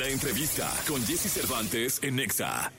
La 0.00 0.08
entrevista 0.08 0.66
con 0.88 1.04
Jesse 1.04 1.30
Cervantes 1.30 1.98
en 2.02 2.16
Nexa. 2.16 2.72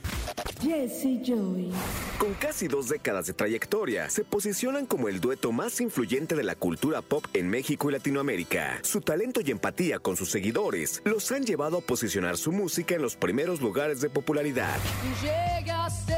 Jesse 0.59 1.21
Joy. 1.23 1.71
Con 2.17 2.33
casi 2.33 2.67
dos 2.67 2.89
décadas 2.89 3.27
de 3.27 3.33
trayectoria, 3.33 4.09
se 4.09 4.23
posicionan 4.23 4.87
como 4.87 5.07
el 5.07 5.21
dueto 5.21 5.51
más 5.51 5.81
influyente 5.81 6.35
de 6.35 6.43
la 6.43 6.55
cultura 6.55 7.03
pop 7.03 7.23
en 7.35 7.47
México 7.47 7.89
y 7.89 7.93
Latinoamérica. 7.93 8.79
Su 8.81 9.01
talento 9.01 9.39
y 9.45 9.51
empatía 9.51 9.99
con 9.99 10.17
sus 10.17 10.31
seguidores 10.31 11.03
los 11.05 11.31
han 11.31 11.43
llevado 11.43 11.77
a 11.77 11.81
posicionar 11.81 12.37
su 12.37 12.51
música 12.51 12.95
en 12.95 13.03
los 13.03 13.15
primeros 13.15 13.61
lugares 13.61 14.01
de 14.01 14.09
popularidad. 14.09 14.79
Llegaste 15.21 16.10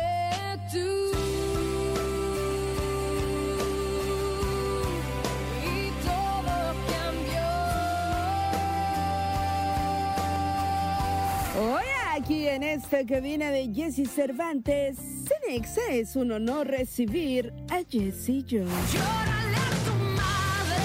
aquí 12.23 12.47
en 12.47 12.63
esta 12.63 13.05
cabina 13.05 13.51
de 13.51 13.69
Jesse 13.73 14.09
Cervantes, 14.09 14.97
Cenexa 15.27 15.81
es 15.91 16.15
un 16.15 16.31
honor 16.31 16.67
recibir 16.67 17.51
a 17.69 17.79
Jesse 17.89 18.45
Joy. 18.47 18.65
Llórale 18.93 19.57
a 19.57 19.69
tu 19.83 19.93
madre. 20.15 20.83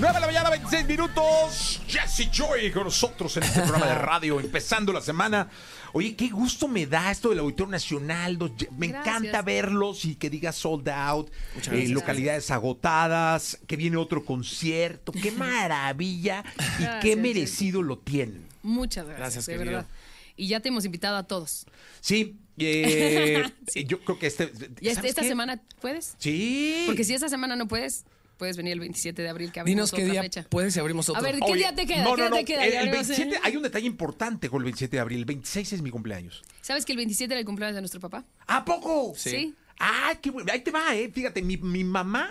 9 0.00 0.14
de 0.14 0.20
la 0.20 0.26
mañana, 0.26 0.48
26 0.48 0.86
minutos. 0.86 1.82
Jesse 1.86 2.30
Joy 2.32 2.72
con 2.72 2.84
nosotros 2.84 3.36
en 3.36 3.42
este 3.42 3.60
programa 3.66 3.86
de 3.86 3.96
radio, 3.96 4.40
empezando 4.40 4.94
la 4.94 5.02
semana. 5.02 5.50
Oye, 5.92 6.16
qué 6.16 6.30
gusto 6.30 6.66
me 6.66 6.86
da 6.86 7.10
esto 7.10 7.28
del 7.28 7.40
Auditorio 7.40 7.70
Nacional. 7.70 8.38
Me 8.78 8.88
Gracias. 8.88 9.16
encanta 9.16 9.42
verlos 9.42 10.06
y 10.06 10.14
que 10.14 10.30
diga 10.30 10.52
sold 10.52 10.88
out, 10.88 11.30
eh, 11.70 11.86
localidades 11.88 12.50
agotadas, 12.50 13.58
que 13.66 13.76
viene 13.76 13.98
otro 13.98 14.24
concierto. 14.24 15.12
Qué 15.12 15.32
maravilla 15.36 16.44
y 16.78 16.84
qué 16.84 16.86
Gracias, 16.86 17.18
merecido 17.18 17.82
lo 17.82 17.98
tienen. 17.98 18.51
Muchas 18.62 19.06
gracias, 19.06 19.20
Gracias, 19.20 19.46
de 19.46 19.52
querido. 19.58 19.72
verdad. 19.76 19.88
Y 20.36 20.48
ya 20.48 20.60
te 20.60 20.68
hemos 20.70 20.84
invitado 20.84 21.16
a 21.16 21.24
todos. 21.24 21.66
Sí, 22.00 22.36
eh, 22.58 23.44
yo 23.86 24.00
creo 24.00 24.18
que 24.18 24.26
este. 24.26 24.44
¿Y 24.80 24.88
este- 24.88 24.94
¿sabes 24.94 25.10
esta 25.10 25.22
qué? 25.22 25.28
semana 25.28 25.62
puedes? 25.80 26.14
Sí. 26.18 26.84
Porque 26.86 27.04
si 27.04 27.14
esta 27.14 27.28
semana 27.28 27.54
no 27.56 27.68
puedes, 27.68 28.04
puedes 28.38 28.56
venir 28.56 28.72
el 28.72 28.80
27 28.80 29.20
de 29.22 29.28
abril 29.28 29.52
que 29.52 29.60
abrimos 29.60 29.76
Dinos 29.76 29.90
qué 29.92 30.02
otra 30.02 30.12
día 30.12 30.22
fecha. 30.22 30.46
puedes 30.48 30.74
y 30.76 30.80
abrimos 30.80 31.08
otro. 31.08 31.20
A 31.20 31.22
ver, 31.22 31.36
¿qué 31.36 31.44
Oye, 31.44 31.54
día 31.56 31.74
te 31.74 31.86
queda? 31.86 32.04
No, 32.04 32.14
¿Qué 32.14 32.22
no, 32.30 32.36
te 32.36 32.44
queda? 32.46 32.64
El, 32.64 32.72
Ya 32.72 32.80
el 32.82 32.88
abrimos, 32.88 33.10
¿eh? 33.10 33.14
27, 33.18 33.40
hay 33.46 33.56
un 33.56 33.62
detalle 33.62 33.86
importante 33.86 34.48
con 34.48 34.58
el 34.60 34.64
27 34.64 34.96
de 34.96 35.00
abril. 35.00 35.18
El 35.18 35.24
26 35.26 35.72
es 35.74 35.82
mi 35.82 35.90
cumpleaños. 35.90 36.42
¿Sabes 36.62 36.84
que 36.86 36.92
el 36.92 36.96
27 36.98 37.32
era 37.34 37.40
el 37.40 37.46
cumpleaños 37.46 37.74
de 37.74 37.82
nuestro 37.82 38.00
papá? 38.00 38.24
¿A 38.46 38.64
poco? 38.64 39.12
Sí. 39.16 39.54
Ah, 39.78 40.14
qué 40.20 40.30
bueno. 40.30 40.50
Ahí 40.52 40.60
te 40.60 40.70
va, 40.70 40.94
¿eh? 40.96 41.10
Fíjate, 41.12 41.42
mi, 41.42 41.56
mi 41.58 41.84
mamá 41.84 42.30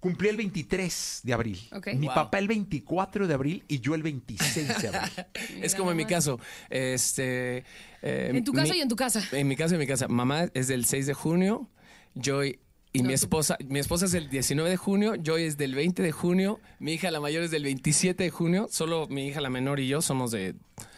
cumplió 0.00 0.30
el 0.30 0.36
23 0.36 1.20
de 1.24 1.32
abril. 1.32 1.58
Mi 1.96 2.06
Wow. 2.06 2.14
papá 2.14 2.38
el 2.38 2.48
24 2.48 3.26
de 3.26 3.34
abril 3.34 3.64
y 3.68 3.80
yo 3.80 3.94
el 3.94 4.02
26 4.02 4.80
de 4.82 4.88
abril. 4.88 5.12
es 5.62 5.74
como 5.74 5.90
en 5.90 5.96
mi 5.96 6.04
caso. 6.04 6.38
Este, 6.70 7.58
eh, 8.02 8.30
En 8.34 8.44
tu 8.44 8.52
casa 8.52 8.72
mi- 8.72 8.78
y 8.78 8.82
en 8.82 8.88
tu 8.88 8.96
casa. 8.96 9.22
En 9.32 9.48
mi 9.48 9.56
casa 9.56 9.74
y 9.74 9.76
en 9.76 9.80
mi 9.80 9.86
casa. 9.86 10.08
Mamá 10.08 10.46
es 10.54 10.68
del 10.68 10.84
6 10.84 11.06
de 11.06 11.14
junio, 11.14 11.68
Joy 12.14 12.58
y 12.92 12.98
No, 13.02 13.04
mi 13.04 13.08
tú- 13.10 13.14
esposa, 13.14 13.56
mi 13.68 13.78
esposa 13.80 14.06
es 14.06 14.12
del 14.12 14.30
19 14.30 14.70
de 14.70 14.76
junio, 14.76 15.14
Joy 15.22 15.42
es 15.42 15.56
del 15.58 15.74
20 15.74 16.02
de 16.02 16.10
junio, 16.12 16.58
mi 16.78 16.92
hija 16.94 17.10
la 17.10 17.20
mayor 17.20 17.42
es 17.42 17.50
del 17.50 17.64
27 17.64 18.22
de 18.24 18.30
junio, 18.30 18.66
solo 18.70 19.06
mi 19.08 19.26
hija 19.26 19.40
la 19.40 19.50
menor 19.50 19.78
y 19.80 19.88
yo 19.88 20.00
somos 20.00 20.30
de 20.30 20.54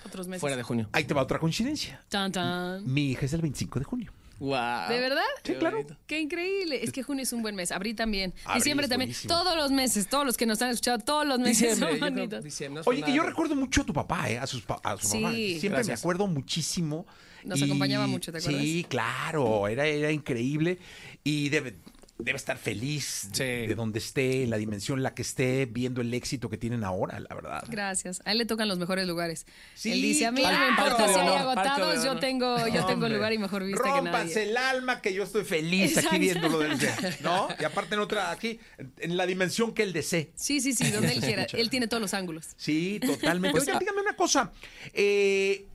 Otros 0.07 0.29
meses. 0.29 0.41
fuera 0.41 0.57
de 0.57 0.63
junio. 0.63 0.89
Ahí 0.93 1.05
te 1.05 1.15
va 1.15 1.23
otra 1.23 1.39
coincidencia. 1.41 2.01
Tan, 2.09 2.31
tan. 2.33 2.85
Mi 2.93 3.11
hija 3.11 3.27
es 3.27 3.33
el 3.33 3.41
25 3.43 3.79
de 3.81 3.85
junio. 3.85 4.13
Wow. 4.41 4.89
¿De 4.89 4.99
verdad? 4.99 5.23
Sí, 5.45 5.53
claro. 5.55 5.87
Qué 6.07 6.19
increíble. 6.19 6.83
Es 6.83 6.91
que 6.93 7.03
junio 7.03 7.23
es 7.23 7.33
un 7.33 7.43
buen 7.43 7.55
mes. 7.55 7.71
Abril 7.73 7.95
también. 7.95 8.33
Abril 8.45 8.55
Diciembre 8.63 8.89
también. 8.89 9.11
buenísimo. 9.11 9.33
Todos 9.35 9.55
los 9.57 9.71
meses. 9.71 10.09
Todos 10.09 10.25
los 10.27 10.37
que 10.37 10.47
nos 10.47 10.61
han 10.63 10.71
escuchado, 10.71 10.99
todos 10.99 11.27
los 11.27 11.39
meses 11.39 11.59
Diciembre, 11.59 11.89
son 11.91 11.99
creo, 11.99 12.15
bonitos. 12.15 12.45
diciembre, 12.45 12.83
no 12.85 12.91
Oye, 12.91 13.03
que 13.03 13.13
yo 13.13 13.23
recuerdo 13.23 13.55
mucho 13.55 13.83
a 13.83 13.85
tu 13.85 13.93
papá, 13.93 14.29
¿eh? 14.31 14.39
A, 14.39 14.47
sus, 14.47 14.63
pa- 14.63 14.81
a 14.83 14.97
su 14.97 15.07
Sí. 15.09 15.19
mamá. 15.21 15.35
Siempre 15.35 15.85
me 15.85 15.93
acuerdo 15.93 16.27
muchísimo. 16.27 17.07
Nos 17.45 17.63
acompañaba 17.63 18.07
mucho, 18.07 18.33
¿te 18.33 18.39
acuerdas? 18.39 18.61
Sí, 18.63 18.85
claro. 18.89 19.69
Era, 19.69 19.87
era 19.87 20.11
increíble. 20.11 20.79
Y 21.23 21.49
debe, 21.51 21.77
debe 22.23 22.37
estar 22.37 22.57
feliz 22.59 23.29
Sí. 23.33 23.43
de 23.45 23.75
donde 23.75 23.99
esté, 23.99 24.43
en 24.45 24.51
la 24.51 24.57
dimensión 24.57 24.99
en 24.99 25.03
la 25.03 25.15
que 25.15 25.23
esté, 25.23 25.67
viendo 25.67 26.01
el 26.01 26.13
éxito 26.15 26.49
que 26.51 26.57
tienen 26.57 26.85
ahora, 26.85 27.21
la 27.21 27.35
verdad. 27.35 27.65
Gracias. 27.69 28.21
A 28.25 28.33
él 28.33 28.39
le 28.39 28.47
tocan 28.47 28.69
los 28.69 28.79
mejores 28.79 29.07
lugares. 29.07 29.47
Sí, 29.75 29.93
él 29.93 30.03
dice, 30.03 30.27
a 30.27 30.33
mí 30.33 30.43
no 30.43 30.49
me 30.59 30.69
importa 30.69 31.09
si 31.13 31.19
hay 31.19 31.29
agotados, 31.37 32.05
yo 32.05 32.19
tengo, 32.19 32.67
yo 32.69 32.87
tengo 32.87 33.09
lugar 33.09 33.33
y 33.33 33.39
mejor 33.39 33.65
vista 33.65 33.95
que 33.95 34.03
nadie. 34.03 34.43
el 34.43 34.57
alma 34.57 35.01
que 35.01 35.13
yo 35.15 35.23
estoy 35.25 35.45
feliz 35.45 35.97
aquí 35.97 36.07
Exacto. 36.07 36.19
viéndolo 36.19 36.59
desde, 36.61 37.23
¿no? 37.23 37.49
Y 37.59 37.65
aparte 37.65 37.95
en 37.95 38.01
otra 38.01 38.31
aquí, 38.31 38.59
en 38.99 39.17
la 39.17 39.27
dimensión 39.27 39.73
que 39.75 39.83
él 39.83 39.93
desee. 39.93 40.31
Sí, 40.35 40.61
sí, 40.61 40.73
sí, 40.73 40.91
donde 40.91 41.13
él 41.13 41.21
quiera. 41.21 41.47
Él 41.53 41.69
tiene 41.71 41.89
todos 41.89 42.01
los 42.01 42.15
ángulos. 42.15 42.49
Sí, 42.57 43.01
totalmente. 43.05 43.53
Pues, 43.53 43.65
Oigan, 43.65 43.79
díganme 43.79 44.01
una 44.03 44.17
cosa. 44.17 44.53
eh, 44.93 45.67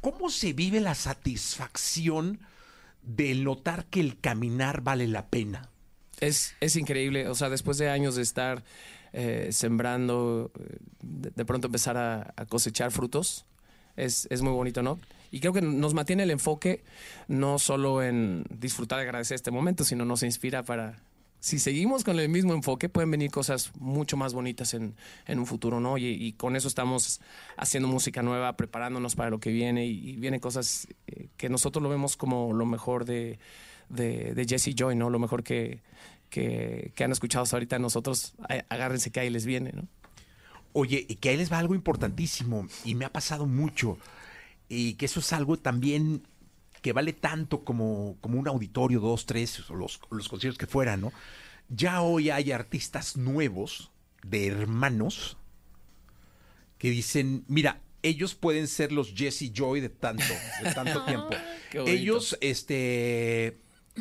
¿Cómo 0.00 0.30
se 0.30 0.52
vive 0.52 0.80
la 0.80 0.94
satisfacción 0.94 2.40
de 3.02 3.34
notar 3.34 3.86
que 3.86 4.00
el 4.00 4.18
caminar 4.20 4.82
vale 4.82 5.06
la 5.08 5.26
pena? 5.28 5.70
Es, 6.20 6.54
es 6.60 6.76
increíble, 6.76 7.28
o 7.28 7.34
sea, 7.34 7.48
después 7.48 7.78
de 7.78 7.90
años 7.90 8.16
de 8.16 8.22
estar 8.22 8.64
eh, 9.12 9.48
sembrando, 9.52 10.50
eh, 10.58 10.78
de, 11.00 11.44
pronto 11.44 11.68
empezar 11.68 11.96
a, 11.96 12.34
cosechar 12.48 12.90
frutos, 12.90 13.46
es, 13.96 14.26
es 14.30 14.42
muy 14.42 14.52
bonito, 14.52 14.82
¿no? 14.82 14.98
Y 15.30 15.40
creo 15.40 15.52
que 15.52 15.62
nos 15.62 15.94
mantiene 15.94 16.22
el 16.22 16.30
enfoque 16.30 16.82
no 17.28 17.58
solo 17.58 18.02
en 18.02 18.44
disfrutar 18.50 18.98
y 19.00 19.02
agradecer 19.02 19.34
este 19.34 19.50
momento, 19.50 19.84
sino 19.84 20.04
nos 20.04 20.22
inspira 20.22 20.62
para, 20.62 21.02
si 21.40 21.58
seguimos 21.58 22.02
con 22.02 22.18
el 22.18 22.28
mismo 22.28 22.52
enfoque, 22.52 22.88
pueden 22.88 23.10
venir 23.10 23.30
cosas 23.30 23.70
mucho 23.78 24.16
más 24.16 24.34
bonitas 24.34 24.74
en, 24.74 24.96
en 25.26 25.38
un 25.38 25.46
futuro, 25.46 25.80
¿no? 25.80 25.98
Y, 25.98 26.06
y 26.06 26.32
con 26.32 26.56
eso 26.56 26.66
estamos 26.66 27.20
haciendo 27.56 27.88
música 27.88 28.22
nueva, 28.22 28.56
preparándonos 28.56 29.14
para 29.14 29.30
lo 29.30 29.38
que 29.38 29.50
viene 29.50 29.86
y, 29.86 30.10
y 30.10 30.16
vienen 30.16 30.40
cosas 30.40 30.88
eh, 31.06 31.28
que 31.36 31.48
nosotros 31.48 31.82
lo 31.82 31.88
vemos 31.88 32.16
como 32.16 32.52
lo 32.52 32.66
mejor 32.66 33.04
de, 33.04 33.38
de, 33.88 34.34
de 34.34 34.44
Jesse 34.46 34.74
Joy, 34.74 34.96
¿no? 34.96 35.10
Lo 35.10 35.18
mejor 35.18 35.42
que, 35.42 35.80
que, 36.30 36.92
que 36.94 37.04
han 37.04 37.12
escuchado 37.12 37.44
hasta 37.44 37.56
ahorita 37.56 37.78
nosotros, 37.78 38.34
agárrense 38.68 39.10
que 39.10 39.20
ahí 39.20 39.30
les 39.30 39.46
viene, 39.46 39.72
¿no? 39.72 39.88
Oye, 40.72 41.04
y 41.08 41.16
que 41.16 41.30
ahí 41.30 41.36
les 41.36 41.50
va 41.50 41.58
algo 41.58 41.74
importantísimo 41.74 42.68
y 42.84 42.94
me 42.94 43.04
ha 43.04 43.12
pasado 43.12 43.46
mucho 43.46 43.98
y 44.68 44.94
que 44.94 45.06
eso 45.06 45.20
es 45.20 45.32
algo 45.32 45.56
también 45.56 46.22
que 46.82 46.92
vale 46.92 47.12
tanto 47.12 47.64
como, 47.64 48.16
como 48.20 48.38
un 48.38 48.46
auditorio, 48.46 49.00
dos, 49.00 49.26
tres, 49.26 49.68
o 49.70 49.74
los, 49.74 50.00
los 50.10 50.28
conciertos 50.28 50.58
que 50.58 50.66
fueran, 50.66 51.00
¿no? 51.00 51.12
Ya 51.68 52.02
hoy 52.02 52.30
hay 52.30 52.52
artistas 52.52 53.16
nuevos, 53.16 53.90
de 54.22 54.46
hermanos, 54.46 55.36
que 56.78 56.90
dicen, 56.90 57.44
mira, 57.48 57.80
ellos 58.02 58.34
pueden 58.34 58.68
ser 58.68 58.92
los 58.92 59.14
Jesse 59.14 59.52
Joy 59.52 59.80
de 59.80 59.88
tanto, 59.88 60.22
de 60.62 60.72
tanto 60.72 61.04
tiempo. 61.06 61.30
Ellos, 61.72 62.38
este, 62.40 63.58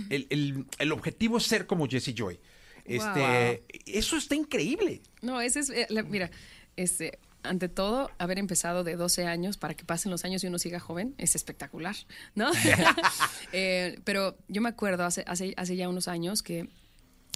el, 0.09 0.27
el- 0.29 0.65
el 0.79 0.91
objetivo 0.91 1.37
es 1.37 1.43
ser 1.43 1.65
como 1.67 1.87
Jesse 1.87 2.13
Joy. 2.15 2.39
Este, 2.85 3.63
eso 3.85 4.15
está 4.17 4.35
increíble. 4.35 5.01
No, 5.21 5.41
ese 5.41 5.59
es, 5.59 5.69
eh, 5.69 5.87
la- 5.89 6.03
mira, 6.03 6.31
este, 6.77 7.19
ante 7.43 7.67
todo, 7.69 8.09
haber 8.17 8.39
empezado 8.39 8.83
de 8.83 8.95
12 8.95 9.25
años 9.25 9.57
para 9.57 9.73
que 9.73 9.83
pasen 9.85 10.11
los 10.11 10.23
años 10.25 10.43
y 10.43 10.47
uno 10.47 10.57
siga 10.59 10.79
joven 10.79 11.13
es 11.17 11.35
espectacular, 11.35 11.95
¿no? 12.35 12.49
Eh, 13.53 13.99
pero 14.03 14.37
yo 14.47 14.61
me 14.61 14.69
acuerdo 14.69 15.03
hace, 15.05 15.23
hace, 15.27 15.53
hace 15.57 15.75
ya 15.75 15.89
unos 15.89 16.07
años 16.07 16.41
que 16.43 16.67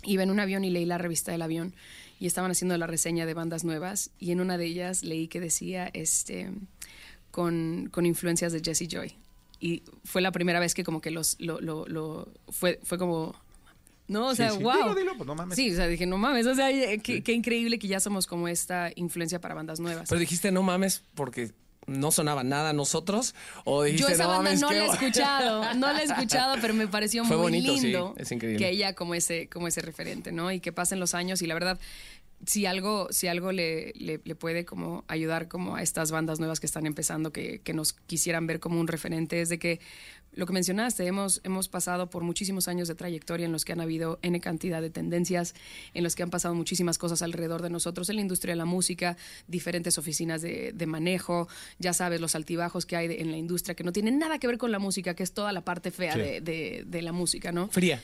iba 0.03 0.23
en 0.23 0.31
un 0.31 0.39
avión 0.39 0.63
y 0.63 0.69
leí 0.69 0.85
la 0.85 0.97
revista 0.97 1.31
del 1.31 1.41
avión 1.41 1.73
y 2.19 2.27
estaban 2.27 2.51
haciendo 2.51 2.77
la 2.77 2.87
reseña 2.87 3.25
de 3.25 3.33
bandas 3.33 3.63
nuevas 3.63 4.11
y 4.19 4.31
en 4.31 4.41
una 4.41 4.57
de 4.57 4.65
ellas 4.65 5.03
leí 5.03 5.27
que 5.27 5.39
decía, 5.39 5.89
este, 5.93 6.49
con, 7.31 7.89
con 7.91 8.05
influencias 8.05 8.51
de 8.53 8.61
Jesse 8.63 8.87
Joy. 8.87 9.15
Y 9.61 9.83
fue 10.03 10.21
la 10.21 10.31
primera 10.31 10.59
vez 10.59 10.73
que 10.73 10.83
como 10.83 10.99
que 11.01 11.11
los, 11.11 11.37
lo, 11.39 11.61
lo, 11.61 11.87
lo- 11.87 12.27
fue, 12.49 12.79
fue 12.83 12.97
como... 12.97 13.33
No, 14.07 14.27
o 14.27 14.31
Sí, 14.31 14.37
sea, 14.37 14.51
sí. 14.51 14.57
wow. 14.61 14.73
Dilo, 14.73 14.95
dilo, 14.95 15.11
pues, 15.15 15.27
no 15.27 15.35
mames. 15.35 15.55
Sí, 15.55 15.71
o 15.71 15.75
sea, 15.75 15.87
dije, 15.87 16.05
no 16.05 16.17
mames, 16.17 16.45
o 16.47 16.53
sea, 16.55 16.69
eh, 16.71 16.99
qué, 17.01 17.23
qué 17.23 17.31
increíble 17.31 17.79
que 17.79 17.87
ya 17.87 17.99
somos 18.01 18.27
como 18.27 18.47
esta 18.49 18.91
influencia 18.95 19.39
para 19.39 19.53
bandas 19.55 19.79
nuevas. 19.79 20.09
Pero 20.09 20.19
dijiste 20.19 20.51
no 20.51 20.63
mames 20.63 21.03
porque 21.15 21.51
no 21.87 22.11
sonaba 22.11 22.43
nada 22.43 22.71
a 22.71 22.73
nosotros 22.73 23.33
o 23.63 23.83
dijiste 23.83 24.07
Yo 24.09 24.13
esa 24.13 24.23
no 24.23 24.29
banda 24.29 24.53
no 24.55 24.67
qué 24.69 24.75
la 24.75 24.83
he 24.83 24.87
bo-". 24.87 24.93
escuchado, 24.93 25.73
no 25.75 25.93
la 25.93 26.01
he 26.01 26.03
escuchado, 26.11 26.55
pero 26.59 26.73
me 26.73 26.87
pareció 26.87 27.23
Fue 27.23 27.37
muy 27.37 27.43
bonito, 27.45 27.73
sí, 27.75 27.81
lindo 27.83 28.13
es 28.17 28.31
increíble. 28.31 28.59
que 28.65 28.69
ella 28.71 28.93
como 28.95 29.13
ese, 29.15 29.47
como 29.47 29.67
ese 29.67 29.81
referente, 29.81 30.31
¿no? 30.31 30.51
Y 30.51 30.59
que 30.59 30.71
pasen 30.73 30.99
los 30.99 31.13
años 31.15 31.41
y 31.41 31.47
la 31.47 31.53
verdad, 31.53 31.79
si 32.45 32.65
algo, 32.65 33.07
si 33.11 33.27
algo 33.27 33.51
le, 33.51 33.93
le, 33.95 34.19
le 34.23 34.35
puede 34.35 34.65
como 34.65 35.03
ayudar 35.07 35.47
como 35.47 35.75
a 35.75 35.81
estas 35.81 36.11
bandas 36.11 36.39
nuevas 36.39 36.59
que 36.59 36.65
están 36.65 36.85
empezando, 36.85 37.31
que, 37.31 37.59
que 37.61 37.73
nos 37.73 37.93
quisieran 37.93 38.47
ver 38.47 38.59
como 38.59 38.79
un 38.79 38.87
referente, 38.87 39.41
es 39.41 39.49
de 39.49 39.59
que 39.59 39.79
lo 40.33 40.45
que 40.45 40.53
mencionaste, 40.53 41.05
hemos, 41.05 41.41
hemos 41.43 41.67
pasado 41.67 42.09
por 42.09 42.23
muchísimos 42.23 42.69
años 42.69 42.87
de 42.87 42.95
trayectoria 42.95 43.45
en 43.45 43.51
los 43.51 43.65
que 43.65 43.73
han 43.73 43.81
habido 43.81 44.17
N 44.21 44.39
cantidad 44.39 44.81
de 44.81 44.89
tendencias, 44.89 45.53
en 45.93 46.03
los 46.05 46.15
que 46.15 46.23
han 46.23 46.29
pasado 46.29 46.55
muchísimas 46.55 46.97
cosas 46.97 47.21
alrededor 47.21 47.61
de 47.61 47.69
nosotros, 47.69 48.09
en 48.09 48.15
la 48.15 48.21
industria 48.21 48.53
de 48.53 48.57
la 48.57 48.63
música, 48.65 49.17
diferentes 49.47 49.97
oficinas 49.97 50.41
de, 50.41 50.71
de 50.73 50.85
manejo, 50.85 51.49
ya 51.79 51.91
sabes, 51.93 52.21
los 52.21 52.33
altibajos 52.35 52.85
que 52.85 52.95
hay 52.95 53.09
de- 53.09 53.21
en 53.21 53.29
la 53.31 53.35
industria, 53.37 53.75
que 53.75 53.83
no 53.83 53.91
tienen 53.91 54.19
nada 54.19 54.39
que 54.39 54.47
ver 54.47 54.57
con 54.57 54.71
la 54.71 54.79
música, 54.79 55.15
que 55.15 55.23
es 55.23 55.33
toda 55.33 55.51
la 55.51 55.65
parte 55.65 55.91
fea 55.91 56.13
Sí. 56.13 56.19
de, 56.21 56.39
de- 56.41 56.83
de 56.87 57.01
la 57.01 57.11
música, 57.11 57.51
¿no? 57.51 57.67
Fría. 57.67 58.01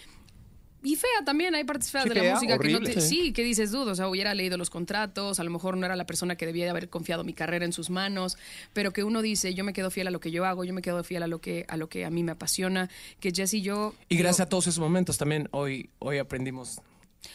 Y 0.84 0.96
fea 0.96 1.10
también, 1.26 1.54
hay 1.56 1.64
partes 1.64 1.90
feas 1.92 2.04
Sí, 2.04 2.10
de 2.10 2.16
la 2.16 2.22
fea, 2.22 2.34
música 2.36 2.58
que 2.60 2.70
no 2.70 2.78
horrible. 2.78 2.94
te- 2.96 3.02
sí, 3.02 3.34
que 3.34 3.44
dices 3.44 3.72
dudo, 3.72 3.92
o 3.92 3.96
sea, 3.96 4.08
hubiera 4.08 4.34
leído 4.36 4.58
los 4.58 4.70
contratos, 4.70 5.40
a 5.40 5.44
lo 5.44 5.50
mejor 5.52 5.76
no 5.78 5.86
era 5.86 5.96
la 5.96 6.06
persona 6.06 6.36
que 6.36 6.46
debía 6.46 6.64
de 6.66 6.70
haber 6.72 6.90
confiado 6.90 7.24
mi 7.24 7.34
carrera 7.34 7.66
en 7.66 7.74
sus 7.74 7.90
manos, 7.90 8.38
pero 8.74 8.94
que 8.94 9.04
uno 9.04 9.22
dice, 9.22 9.54
yo 9.54 9.64
me 9.64 9.74
quedo 9.74 9.90
fiel 9.92 10.08
a 10.08 10.12
lo 10.12 10.20
que 10.20 10.32
yo 10.32 10.46
hago, 10.46 10.64
yo 10.64 10.74
me 10.74 10.82
quedo 10.82 11.04
fiel 11.04 11.24
a 11.24 11.28
lo 11.28 11.40
que 11.42 11.66
a 11.68 11.78
lo 11.78 11.90
que 11.90 12.06
a 12.06 12.10
mí 12.10 12.24
me 12.24 12.32
apasiona, 12.34 12.90
que 13.20 13.32
Jess 13.32 13.54
y 13.56 13.62
yo 13.62 13.94
Y 14.10 14.18
gracias 14.18 14.38
yo- 14.38 14.44
a 14.44 14.50
todos 14.50 14.68
esos 14.68 14.80
momentos 14.80 15.18
también 15.18 15.50
hoy, 15.52 15.90
hoy 16.00 16.18
aprendimos. 16.20 16.80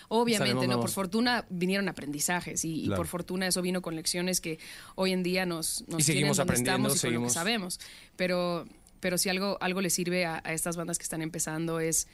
Obviamente, 0.09 0.67
no, 0.69 0.81
por 0.81 0.91
fortuna 0.91 1.45
vinieron 1.51 1.89
aprendizajes 1.89 2.65
y, 2.65 2.83
y 2.83 2.87
Claro. 2.87 3.01
por 3.01 3.07
fortuna 3.09 3.47
eso 3.49 3.61
vino 3.63 3.83
con 3.83 3.97
lecciones 3.97 4.41
que 4.41 4.59
hoy 4.95 5.13
en 5.13 5.23
día 5.23 5.45
nos, 5.47 5.85
nos 5.89 6.01
Y 6.01 6.03
seguimos 6.05 6.37
donde 6.37 6.53
aprendiendo, 6.53 6.89
estamos 6.89 6.97
y 6.97 7.01
con 7.01 7.13
lo 7.15 7.21
que 7.27 7.31
seguimos- 7.31 7.33
sabemos. 7.35 7.81
Pero, 8.17 8.65
pero 9.01 9.19
si 9.19 9.29
algo, 9.29 9.59
algo 9.61 9.81
le 9.81 9.91
sirve 9.91 10.25
a, 10.25 10.41
a 10.45 10.53
estas 10.53 10.77
bandas 10.77 10.99
que 10.99 11.03
están 11.03 11.21
empezando 11.23 11.81
es 11.81 12.07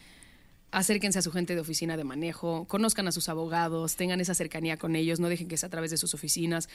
acérquense 0.71 1.19
a 1.19 1.23
su 1.23 1.31
gente 1.31 1.55
de 1.55 1.61
oficina 1.61 1.97
de 1.97 2.05
manejo, 2.05 2.67
conozcan 2.67 3.09
a 3.09 3.13
sus 3.13 3.29
abogados, 3.29 3.97
tengan 3.97 4.21
esa 4.21 4.35
cercanía 4.35 4.77
con 4.77 4.97
ellos, 4.97 5.21
no 5.21 5.29
dejen 5.29 5.49
que 5.49 5.57
sea 5.57 5.69
a 5.69 5.71
través 5.71 5.91
de 5.91 5.97
sus 5.97 6.15
oficinas. 6.15 6.69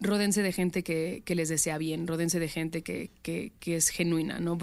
Ródense 0.00 0.42
de 0.42 0.52
gente 0.52 0.82
que, 0.82 1.22
que 1.24 1.34
les 1.34 1.48
desea 1.48 1.78
bien, 1.78 2.06
ródense 2.06 2.40
de 2.40 2.48
gente 2.48 2.82
que, 2.82 3.10
que, 3.22 3.52
que 3.60 3.76
es 3.76 3.88
genuina, 3.88 4.40
¿no? 4.40 4.58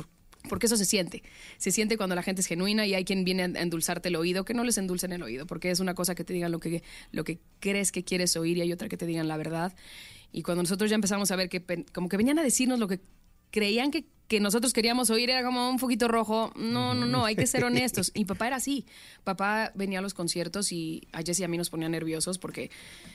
Porque 0.50 0.66
eso 0.66 0.78
se 0.78 0.86
siente. 0.86 1.24
Se 1.58 1.72
siente 1.72 1.98
cuando 1.98 2.16
la 2.16 2.24
gente 2.24 2.42
es 2.42 2.48
genuina 2.48 2.86
y 2.86 2.94
hay 2.94 3.06
quien 3.06 3.24
viene 3.24 3.44
a 3.44 3.62
endulzarte 3.62 4.10
el 4.10 4.16
oído, 4.16 4.46
que 4.46 4.54
no 4.54 4.64
les 4.64 4.78
endulcen 4.78 5.12
el 5.14 5.24
oído, 5.24 5.46
porque 5.46 5.72
es 5.72 5.80
una 5.80 5.94
cosa 5.94 6.16
que 6.16 6.24
te 6.24 6.34
digan 6.34 6.52
lo 6.52 6.60
que, 6.60 6.84
lo 7.12 7.24
que 7.24 7.40
crees 7.60 7.92
que 7.92 8.04
quieres 8.04 8.36
oír 8.36 8.58
y 8.58 8.62
hay 8.62 8.72
otra 8.72 8.90
que 8.90 8.98
te 8.98 9.06
digan 9.06 9.28
la 9.28 9.38
verdad. 9.38 9.76
Y 10.32 10.44
cuando 10.44 10.64
nosotros 10.64 10.90
ya 10.90 10.96
empezamos 10.96 11.32
a 11.32 11.36
ver 11.36 11.50
que 11.50 11.64
como 11.94 12.10
que 12.10 12.18
venían 12.18 12.40
a 12.40 12.44
decirnos 12.44 12.80
lo 12.80 12.88
que 12.88 13.00
creían 13.52 13.92
que, 13.92 14.06
que 14.28 14.40
nosotros 14.42 14.74
queríamos 14.74 15.10
oír, 15.10 15.30
era 15.30 15.42
como 15.44 15.70
un 15.70 15.78
poquito 15.80 16.08
rojo. 16.08 16.52
No, 16.56 16.94
no, 16.94 17.06
no, 17.06 17.24
hay 17.26 17.36
que 17.36 17.48
ser 17.48 17.64
honestos. 17.64 18.12
Y 18.14 18.26
papá 18.26 18.48
era 18.48 18.58
así. 18.58 18.86
Papá 19.24 19.72
venía 19.74 20.00
a 20.00 20.02
los 20.02 20.14
conciertos 20.14 20.72
y 20.74 21.08
a 21.14 21.22
Jess 21.22 21.40
y 21.40 21.44
a 21.46 21.48
mí 21.48 21.58
nos 21.58 21.70
ponía 21.70 21.88
nerviosos 21.88 22.38
porque 22.38 22.70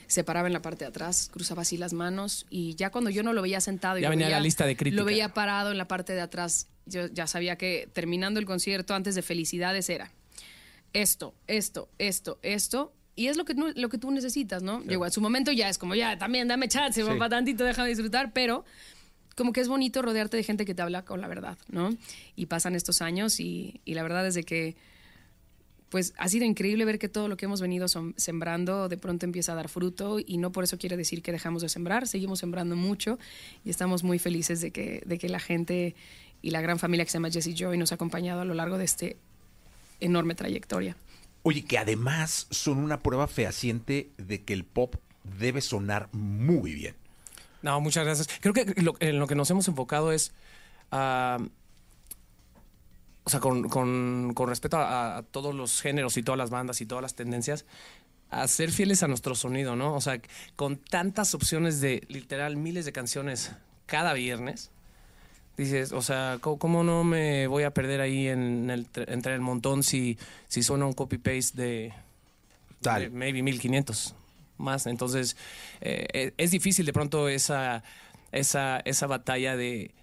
se 0.07 0.23
paraba 0.23 0.47
en 0.47 0.53
la 0.53 0.61
parte 0.61 0.85
de 0.85 0.89
atrás, 0.89 1.29
cruzaba 1.31 1.61
así 1.61 1.77
las 1.77 1.93
manos 1.93 2.45
y 2.49 2.73
ya 2.75 2.89
cuando 2.89 3.09
yo 3.11 3.21
no 3.23 3.31
lo 3.33 3.41
veía 3.43 3.61
sentado 3.61 3.97
y 3.99 4.01
Ya 4.01 4.07
lo 4.07 4.11
venía 4.11 4.27
veía- 4.27 4.37
la 4.39 4.43
lista 4.43 4.65
de 4.65 4.75
crítica. 4.75 4.99
Lo 5.01 5.05
veía 5.05 5.33
parado 5.33 5.71
en 5.71 5.77
la 5.77 5.87
parte 5.87 6.13
de 6.13 6.21
atrás. 6.21 6.67
Yo 6.85 7.07
ya 7.07 7.27
sabía 7.27 7.57
que 7.57 7.87
terminando 7.93 8.39
el 8.39 8.45
concierto 8.45 8.95
antes 8.95 9.13
de 9.15 9.21
felicidades 9.21 9.89
era 9.89 10.11
esto, 10.93 11.33
esto, 11.47 11.89
esto, 11.97 12.39
esto. 12.41 12.93
Y 13.15 13.27
es 13.27 13.37
lo 13.37 13.45
que, 13.45 13.53
lo 13.53 13.89
que 13.89 13.97
tú 13.99 14.09
necesitas, 14.09 14.63
¿no? 14.63 14.81
Llegó 14.81 15.05
a 15.05 15.11
su 15.11 15.21
momento 15.21 15.51
ya 15.51 15.69
es 15.69 15.77
como, 15.77 15.93
ya, 15.93 16.17
también 16.17 16.47
dame 16.47 16.67
chance, 16.67 17.05
papá, 17.05 17.29
tantito, 17.29 17.63
déjame 17.63 17.89
disfrutar, 17.89 18.33
pero 18.33 18.65
como 19.35 19.53
que 19.53 19.61
es 19.61 19.67
bonito 19.67 20.01
rodearte 20.01 20.37
de 20.37 20.43
gente 20.43 20.65
que 20.65 20.75
te 20.75 20.81
habla 20.81 21.05
con 21.05 21.21
la 21.21 21.27
verdad, 21.27 21.57
¿no? 21.69 21.95
Y 22.35 22.47
pasan 22.47 22.75
estos 22.75 23.01
años 23.01 23.39
y, 23.39 23.81
y 23.85 23.93
la 23.93 24.03
verdad 24.03 24.27
es 24.27 24.35
de 24.35 24.43
que, 24.43 24.75
pues 25.93 26.15
ha 26.17 26.27
sido 26.27 26.43
increíble 26.43 26.85
ver 26.85 26.97
que 26.97 27.07
todo 27.07 27.27
lo 27.27 27.37
que 27.37 27.45
hemos 27.45 27.61
venido 27.61 27.85
sembrando 27.87 28.89
de 28.89 28.97
pronto 28.97 29.27
empieza 29.27 29.51
a 29.51 29.55
dar 29.55 29.69
fruto 29.69 30.17
y 30.19 30.37
no 30.37 30.51
por 30.51 30.63
eso 30.63 30.79
quiere 30.79 30.97
decir 30.97 31.21
que 31.21 31.31
dejamos 31.31 31.61
de 31.61 31.69
sembrar, 31.69 32.07
seguimos 32.07 32.39
sembrando 32.39 32.75
mucho 32.75 33.19
y 33.63 33.69
estamos 33.69 34.03
muy 34.03 34.17
felices 34.17 34.59
de 34.59 34.71
que, 34.71 35.03
de 35.05 35.19
que 35.19 35.29
la 35.29 35.39
gente 35.39 35.95
y 36.41 36.49
la 36.49 36.61
gran 36.61 36.79
familia 36.79 37.05
que 37.05 37.11
se 37.11 37.17
llama 37.17 37.29
Jessie 37.29 37.53
Joy 37.53 37.77
nos 37.77 37.91
ha 37.91 37.95
acompañado 37.95 38.41
a 38.41 38.45
lo 38.45 38.55
largo 38.55 38.79
de 38.79 38.85
este 38.85 39.17
enorme 39.99 40.33
trayectoria. 40.33 40.97
Oye, 41.43 41.63
que 41.63 41.77
además 41.77 42.47
son 42.49 42.79
una 42.79 43.03
prueba 43.03 43.27
fehaciente 43.27 44.09
de 44.17 44.41
que 44.41 44.53
el 44.53 44.63
pop 44.63 44.95
debe 45.37 45.61
sonar 45.61 46.09
muy 46.11 46.73
bien. 46.73 46.95
No, 47.63 47.81
muchas 47.81 48.05
gracias. 48.05 48.29
Creo 48.41 48.53
que 48.53 48.65
lo, 48.81 48.93
en 48.99 49.17
lo 49.17 49.25
que 49.25 49.33
nos 49.35 49.49
hemos 49.49 49.67
enfocado 49.67 50.11
es, 50.11 50.31
ah, 50.91 51.39
o 53.23 53.29
sea, 53.29 53.39
con, 53.39 53.67
con- 53.69 54.33
con 54.35 54.49
respecto 54.49 54.77
a, 54.77 55.17
a 55.17 55.23
todos 55.23 55.55
los 55.55 55.81
géneros 55.81 56.15
y 56.17 56.23
todas 56.23 56.37
las 56.37 56.49
bandas 56.51 56.79
y 56.81 56.85
todas 56.85 57.01
las 57.01 57.15
tendencias, 57.15 57.65
a 58.29 58.47
ser 58.47 58.71
fieles 58.71 59.01
a 59.03 59.07
nuestro 59.07 59.33
sonido, 59.35 59.75
¿no? 59.75 59.95
O 59.95 60.01
sea, 60.01 60.19
con 60.55 60.77
tantas 60.77 61.33
opciones 61.35 61.79
de 61.81 62.03
literal 62.09 62.57
miles 62.57 62.83
de 62.85 62.91
canciones 62.91 63.51
cada 63.85 64.13
viernes, 64.13 64.71
dices, 65.55 65.91
o 65.93 66.01
sea, 66.01 66.39
¿cómo, 66.41 66.57
cómo 66.57 66.83
no 66.83 67.03
me 67.03 67.47
voy 67.47 67.63
a 67.63 67.71
perder 67.73 68.01
ahí 68.01 68.27
en 68.27 68.69
el, 68.69 68.87
entre 69.07 69.35
el 69.35 69.41
montón 69.41 69.83
si, 69.83 70.17
si 70.49 70.63
suena 70.63 70.85
un 70.85 70.93
copy-paste 70.93 71.61
de, 71.61 71.93
Tal. 72.81 73.03
de 73.03 73.09
maybe 73.11 73.41
1500 73.43 74.15
más. 74.63 74.87
Entonces, 74.87 75.37
eh, 75.81 76.07
eh, 76.13 76.33
es 76.37 76.51
difícil 76.51 76.85
de 76.85 76.93
pronto 76.93 77.29
esa, 77.29 77.83
esa, 78.31 78.79
esa 78.85 79.07
batalla 79.07 79.55
de, 79.55 79.93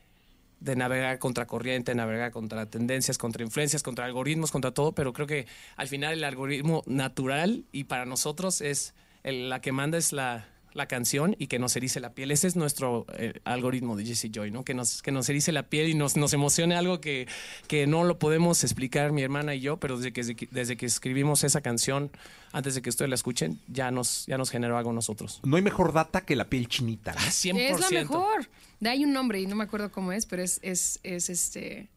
de 0.60 0.76
navegar 0.76 1.18
contra 1.18 1.46
corriente, 1.46 1.94
navegar 1.94 2.30
contra 2.30 2.66
tendencias, 2.66 3.18
contra 3.18 3.42
influencias, 3.42 3.82
contra 3.82 4.04
algoritmos, 4.04 4.52
contra 4.52 4.72
todo, 4.72 4.92
pero 4.92 5.12
creo 5.12 5.26
que 5.26 5.46
al 5.76 5.88
final 5.88 6.14
el 6.14 6.24
algoritmo 6.24 6.82
natural 6.86 7.64
y 7.72 7.84
para 7.84 8.04
nosotros 8.04 8.60
es 8.60 8.94
la 9.24 9.60
que 9.60 9.72
manda 9.72 9.98
es 9.98 10.12
la, 10.12 10.46
la 10.72 10.86
canción 10.86 11.34
y 11.38 11.48
que 11.48 11.58
nos 11.58 11.76
erice 11.76 12.00
la 12.00 12.12
piel. 12.12 12.30
Ese 12.30 12.46
es 12.46 12.56
nuestro 12.56 13.06
eh, 13.16 13.40
algoritmo 13.44 13.96
de 13.96 14.04
Jesse 14.04 14.30
Joy, 14.30 14.50
¿no? 14.50 14.64
Que 14.64 14.74
nos, 14.74 15.02
que 15.02 15.12
nos 15.12 15.28
erice 15.28 15.52
la 15.52 15.64
piel 15.64 15.88
y 15.88 15.94
nos, 15.94 16.16
nos 16.16 16.32
emocione 16.32 16.76
algo 16.76 17.00
que, 17.00 17.26
que 17.66 17.86
no 17.86 18.04
lo 18.04 18.18
podemos 18.18 18.62
explicar 18.62 19.12
mi 19.12 19.22
hermana 19.22 19.54
y 19.54 19.60
yo, 19.60 19.78
pero 19.78 19.96
desde 19.98 20.12
que, 20.12 20.48
desde 20.50 20.76
que 20.76 20.86
escribimos 20.86 21.44
esa 21.44 21.60
canción, 21.60 22.10
antes 22.52 22.74
de 22.74 22.82
que 22.82 22.90
ustedes 22.90 23.08
la 23.08 23.14
escuchen, 23.14 23.60
ya 23.68 23.90
nos, 23.90 24.26
ya 24.26 24.38
nos 24.38 24.50
generó 24.50 24.76
algo 24.76 24.90
a 24.90 24.94
nosotros. 24.94 25.40
No 25.44 25.56
hay 25.56 25.62
mejor 25.62 25.92
data 25.92 26.22
que 26.22 26.36
la 26.36 26.48
piel 26.48 26.68
chinita. 26.68 27.12
¿no? 27.12 27.20
100%. 27.20 27.56
Es 27.58 27.80
la 27.80 27.90
mejor. 27.90 28.48
De 28.78 28.88
hay 28.88 29.04
un 29.04 29.12
nombre 29.12 29.40
y 29.40 29.46
no 29.46 29.56
me 29.56 29.64
acuerdo 29.64 29.90
cómo 29.90 30.12
es, 30.12 30.26
pero 30.26 30.42
es, 30.42 30.58
es, 30.62 31.00
es 31.02 31.28
este. 31.30 31.88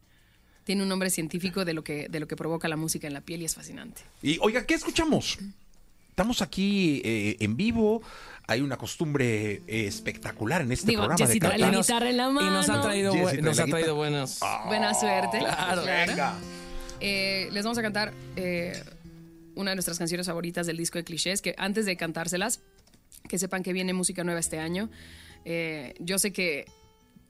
Tiene 0.63 0.83
un 0.83 0.89
nombre 0.89 1.09
científico 1.09 1.65
de 1.65 1.73
lo 1.73 1.83
que 1.83 2.07
de 2.07 2.19
lo 2.21 2.27
que 2.27 2.37
provoca 2.37 2.69
la 2.69 2.77
música 2.77 3.05
en 3.05 3.13
la 3.13 3.21
piel 3.21 3.41
y 3.41 3.45
es 3.45 3.55
fascinante. 3.55 4.01
Y 4.21 4.37
oiga, 4.41 4.65
¿qué 4.65 4.75
escuchamos? 4.75 5.37
Estamos 6.13 6.43
aquí 6.43 7.01
eh, 7.03 7.37
en 7.39 7.57
vivo. 7.57 8.03
Hay 8.45 8.61
una 8.61 8.77
costumbre 8.77 9.63
eh, 9.65 9.87
espectacular 9.87 10.61
en 10.61 10.71
este 10.71 10.85
Digo, 10.91 11.01
programa 11.01 11.15
de 11.17 11.39
trae 11.39 11.57
la 11.57 11.71
guitarra 11.71 12.09
en 12.11 12.17
la 12.17 12.23
Y 12.29 12.31
nos 12.51 12.69
ha 12.69 12.73
mano. 12.73 12.83
traído, 12.83 13.13
Jessy 13.13 13.23
bu- 13.25 13.29
trae 13.29 13.41
nos 13.41 13.57
la 13.57 13.63
ha 13.63 13.65
traído 13.65 13.77
guitarra. 13.79 13.93
buenos. 13.97 14.39
Buena 14.67 14.93
suerte. 14.93 15.39
claro. 15.39 15.81
Venga. 15.83 16.35
Eh, 16.99 17.49
les 17.51 17.63
vamos 17.63 17.79
a 17.79 17.81
cantar 17.81 18.13
eh, 18.35 18.79
una 19.55 19.71
de 19.71 19.75
nuestras 19.75 19.97
canciones 19.97 20.27
favoritas 20.27 20.67
del 20.67 20.77
disco 20.77 20.99
de 20.99 21.03
clichés, 21.03 21.41
que 21.41 21.55
antes 21.57 21.87
de 21.87 21.97
cantárselas, 21.97 22.61
que 23.27 23.39
sepan 23.39 23.63
que 23.63 23.73
viene 23.73 23.93
música 23.93 24.23
nueva 24.23 24.39
este 24.39 24.59
año. 24.59 24.91
Eh, 25.45 25.95
yo 25.99 26.19
sé 26.19 26.31
que 26.31 26.65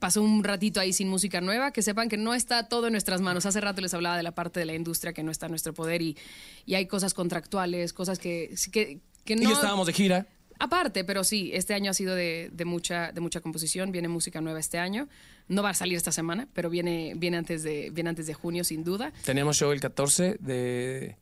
pasó 0.03 0.21
un 0.21 0.43
ratito 0.43 0.81
ahí 0.81 0.91
sin 0.91 1.07
música 1.07 1.39
nueva, 1.39 1.71
que 1.71 1.81
sepan 1.81 2.09
que 2.09 2.17
no 2.17 2.33
está 2.33 2.67
todo 2.67 2.87
en 2.87 2.91
nuestras 2.91 3.21
manos. 3.21 3.45
Hace 3.45 3.61
rato 3.61 3.79
les 3.79 3.93
hablaba 3.93 4.17
de 4.17 4.23
la 4.23 4.33
parte 4.33 4.59
de 4.59 4.65
la 4.65 4.73
industria 4.73 5.13
que 5.13 5.23
no 5.23 5.31
está 5.31 5.45
en 5.45 5.53
nuestro 5.53 5.73
poder 5.73 6.01
y, 6.01 6.17
y 6.65 6.75
hay 6.75 6.87
cosas 6.87 7.13
contractuales, 7.13 7.93
cosas 7.93 8.19
que, 8.19 8.53
que, 8.73 8.99
que 9.23 9.37
no... 9.37 9.49
Y 9.49 9.53
estábamos 9.53 9.87
de 9.87 9.93
gira. 9.93 10.27
Aparte, 10.59 11.05
pero 11.05 11.23
sí, 11.23 11.51
este 11.53 11.73
año 11.73 11.89
ha 11.89 11.93
sido 11.93 12.15
de, 12.15 12.49
de 12.51 12.65
mucha, 12.65 13.13
de 13.13 13.21
mucha 13.21 13.39
composición, 13.39 13.93
viene 13.93 14.09
música 14.09 14.41
nueva 14.41 14.59
este 14.59 14.77
año. 14.77 15.07
No 15.47 15.63
va 15.63 15.69
a 15.69 15.73
salir 15.73 15.95
esta 15.95 16.11
semana, 16.11 16.49
pero 16.53 16.69
viene, 16.69 17.13
viene, 17.15 17.37
antes, 17.37 17.63
de, 17.63 17.89
viene 17.93 18.09
antes 18.09 18.27
de 18.27 18.33
junio, 18.33 18.65
sin 18.65 18.83
duda. 18.83 19.13
Tenemos 19.23 19.55
show 19.55 19.71
el 19.71 19.79
14 19.79 20.35
de. 20.41 21.15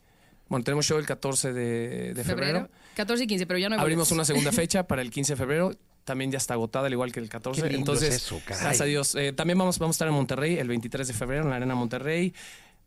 Bueno, 0.50 0.64
tenemos 0.64 0.88
show 0.88 0.98
el 0.98 1.06
14 1.06 1.54
de, 1.54 2.14
de 2.16 2.24
febrero. 2.24 2.68
14 2.96 3.26
y 3.26 3.28
15, 3.28 3.46
pero 3.46 3.60
ya 3.60 3.70
no 3.70 3.76
hay 3.76 3.82
Abrimos 3.82 4.10
boletos. 4.10 4.16
una 4.16 4.26
segunda 4.26 4.52
fecha 4.60 4.88
para 4.88 5.04
el 5.04 5.12
15 5.12 5.34
de 5.34 5.38
febrero. 5.38 5.72
También 6.03 6.31
ya 6.31 6.38
está 6.38 6.55
agotada, 6.55 6.88
al 6.88 6.93
igual 6.93 7.12
que 7.12 7.20
el 7.20 7.29
14. 7.29 7.62
Qué 7.62 7.67
lindo 7.70 7.79
Entonces, 7.93 8.10
es 8.10 8.24
eso, 8.24 8.41
caray. 8.46 8.63
gracias 8.63 8.81
a 8.81 8.86
Dios. 8.86 9.15
Eh, 9.15 9.34
también 9.34 9.58
vamos, 9.58 9.77
vamos 9.79 9.93
a 9.93 9.98
estar 9.98 10.08
en 10.08 10.13
Monterrey 10.13 10.58
el 10.58 10.67
23 10.67 11.08
de 11.08 11.13
febrero, 11.13 11.43
en 11.43 11.50
la 11.51 11.58
Arena 11.58 11.75
Monterrey. 11.75 12.34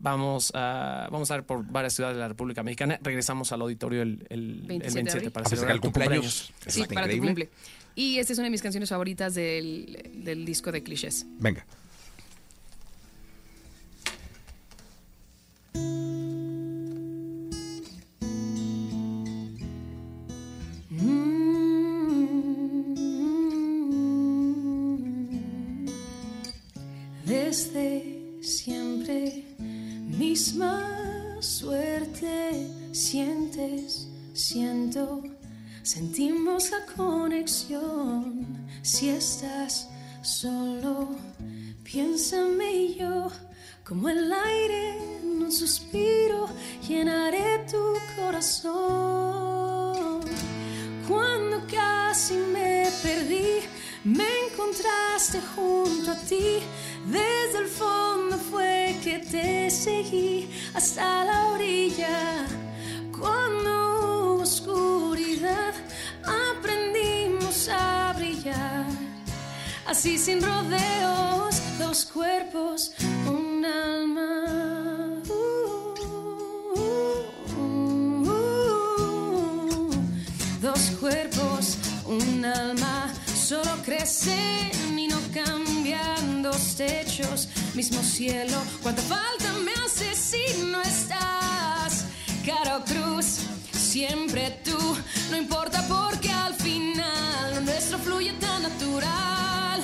Vamos 0.00 0.50
a, 0.54 1.08
vamos 1.10 1.30
a 1.30 1.34
estar 1.34 1.46
por 1.46 1.64
varias 1.64 1.94
ciudades 1.94 2.16
de 2.16 2.20
la 2.20 2.28
República 2.28 2.62
Mexicana. 2.62 2.98
Regresamos 3.02 3.52
al 3.52 3.62
auditorio 3.62 4.02
el, 4.02 4.26
el, 4.28 4.60
el 4.62 4.66
27 4.66 4.88
de 4.88 4.94
27 4.94 5.18
abril. 5.18 5.32
para 5.32 5.48
celebrar 5.48 5.74
el 5.74 5.80
cumpleaños. 5.80 6.52
Sí, 6.66 6.84
para 6.92 7.08
tu 7.08 7.18
cumple. 7.18 7.48
Y 7.94 8.18
esta 8.18 8.32
es 8.32 8.38
una 8.40 8.46
de 8.46 8.50
mis 8.50 8.60
canciones 8.62 8.88
favoritas 8.90 9.34
del, 9.34 10.10
del 10.24 10.44
disco 10.44 10.72
de 10.72 10.82
clichés. 10.82 11.24
Venga. 11.38 11.64
Desde 27.54 28.40
siempre, 28.40 29.44
misma 29.60 31.36
suerte, 31.38 32.68
sientes, 32.90 34.08
siento, 34.32 35.22
sentimos 35.84 36.72
la 36.72 36.84
conexión. 36.96 38.66
Si 38.82 39.08
estás 39.08 39.88
solo, 40.20 41.10
piénsame 41.84 42.94
yo, 42.94 43.30
como 43.84 44.08
el 44.08 44.32
aire 44.32 44.98
en 45.22 45.44
un 45.44 45.52
suspiro, 45.52 46.48
llenaré 46.88 47.64
tu 47.70 47.94
corazón. 48.16 50.22
Cuando 51.06 51.64
casi 51.70 52.34
me 52.34 52.88
perdí, 53.00 53.60
me 54.02 54.26
encontraste 54.46 55.40
junto 55.54 56.10
a 56.10 56.16
ti. 56.16 56.58
Desde 57.06 57.58
el 57.58 57.68
fondo 57.68 58.36
fue 58.50 58.96
que 59.04 59.18
te 59.18 59.70
seguí 59.70 60.50
hasta 60.74 61.24
la 61.24 61.48
orilla. 61.48 62.46
Cuando 63.18 64.40
oscuridad, 64.40 65.74
aprendimos 66.24 67.68
a 67.68 68.14
brillar. 68.16 68.86
Así 69.86 70.18
sin 70.18 70.40
rodeos, 70.42 71.60
dos 71.78 72.06
cuerpos, 72.06 72.92
un 73.26 73.64
alma. 73.64 75.22
Dos 80.60 80.80
cuerpos, 80.98 81.78
un 82.06 82.44
alma, 82.44 82.83
mismo 87.74 88.02
cielo. 88.02 88.56
¿Cuánta 88.82 89.02
falta 89.02 89.52
me 89.64 89.72
hace 89.84 90.14
si 90.14 90.62
no 90.64 90.80
estás? 90.80 92.04
Caro 92.46 92.84
cruz, 92.84 93.40
siempre 93.72 94.60
tú, 94.64 94.78
no 95.30 95.36
importa 95.36 95.84
porque 95.88 96.30
al 96.30 96.54
final 96.54 97.64
nuestro 97.64 97.98
fluye 97.98 98.32
tan 98.34 98.62
natural. 98.62 99.80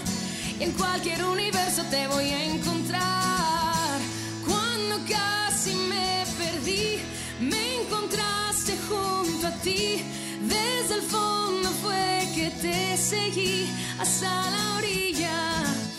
Y 0.58 0.64
en 0.64 0.72
cualquier 0.72 1.24
universo 1.24 1.82
te 1.90 2.06
voy 2.06 2.26
a 2.30 2.44
encontrar. 2.44 3.98
Cuando 4.46 4.98
casi 5.08 5.74
me 5.74 6.24
perdí, 6.38 6.98
me 7.40 7.82
encontraste 7.82 8.76
junto 8.88 9.48
a 9.48 9.52
ti. 9.62 10.04
Desde 10.42 10.94
el 10.94 11.02
fondo 11.02 11.68
fue 11.82 12.28
que 12.34 12.50
te 12.50 12.96
seguí 12.96 13.68
hasta 13.98 14.50
la 14.50 14.76
orilla. 14.76 15.89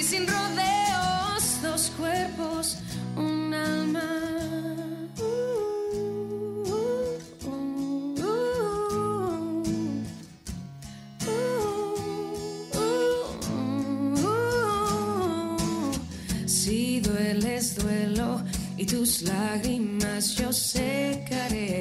Sin 0.00 0.26
rodeos, 0.26 1.62
dos 1.62 1.90
cuerpos, 1.98 2.78
un 3.16 3.52
alma. 3.52 4.00
Si 16.46 17.00
dueles, 17.00 17.76
duelo 17.76 18.42
y 18.76 18.86
tus 18.86 19.22
lágrimas 19.22 20.36
yo 20.36 20.52
secaré. 20.52 21.80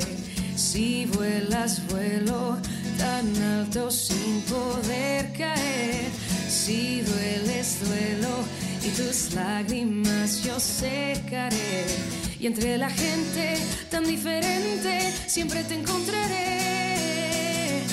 Si 0.56 1.06
vuelas, 1.06 1.82
vuelo 1.88 2.58
tan 2.98 3.36
alto 3.44 3.90
sin 3.90 4.42
poder 4.42 5.32
caer. 5.34 6.31
Si 6.52 7.02
dueles, 7.02 7.80
duelo 7.80 8.44
y 8.84 8.90
tus 8.90 9.34
lágrimas 9.34 10.44
yo 10.44 10.60
secaré. 10.60 11.86
Y 12.42 12.46
entre 12.46 12.78
la 12.78 12.90
gente 12.90 13.58
tan 13.90 14.04
diferente 14.04 15.14
siempre 15.28 15.64
te 15.64 15.76
encontraré. 15.76 17.84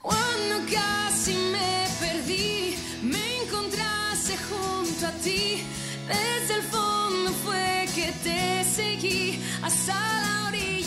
Cuando 0.00 0.64
casi 0.72 1.34
me 1.52 1.84
perdí, 2.00 2.74
me 3.02 3.42
encontraste 3.42 4.38
junto 4.48 5.06
a 5.06 5.12
ti. 5.22 5.62
Desde 6.08 6.54
el 6.54 6.62
fondo 6.62 7.32
fue 7.44 7.86
que 7.94 8.12
te 8.24 8.64
seguí 8.64 9.38
hasta 9.62 9.92
la 9.92 10.48
orilla. 10.48 10.83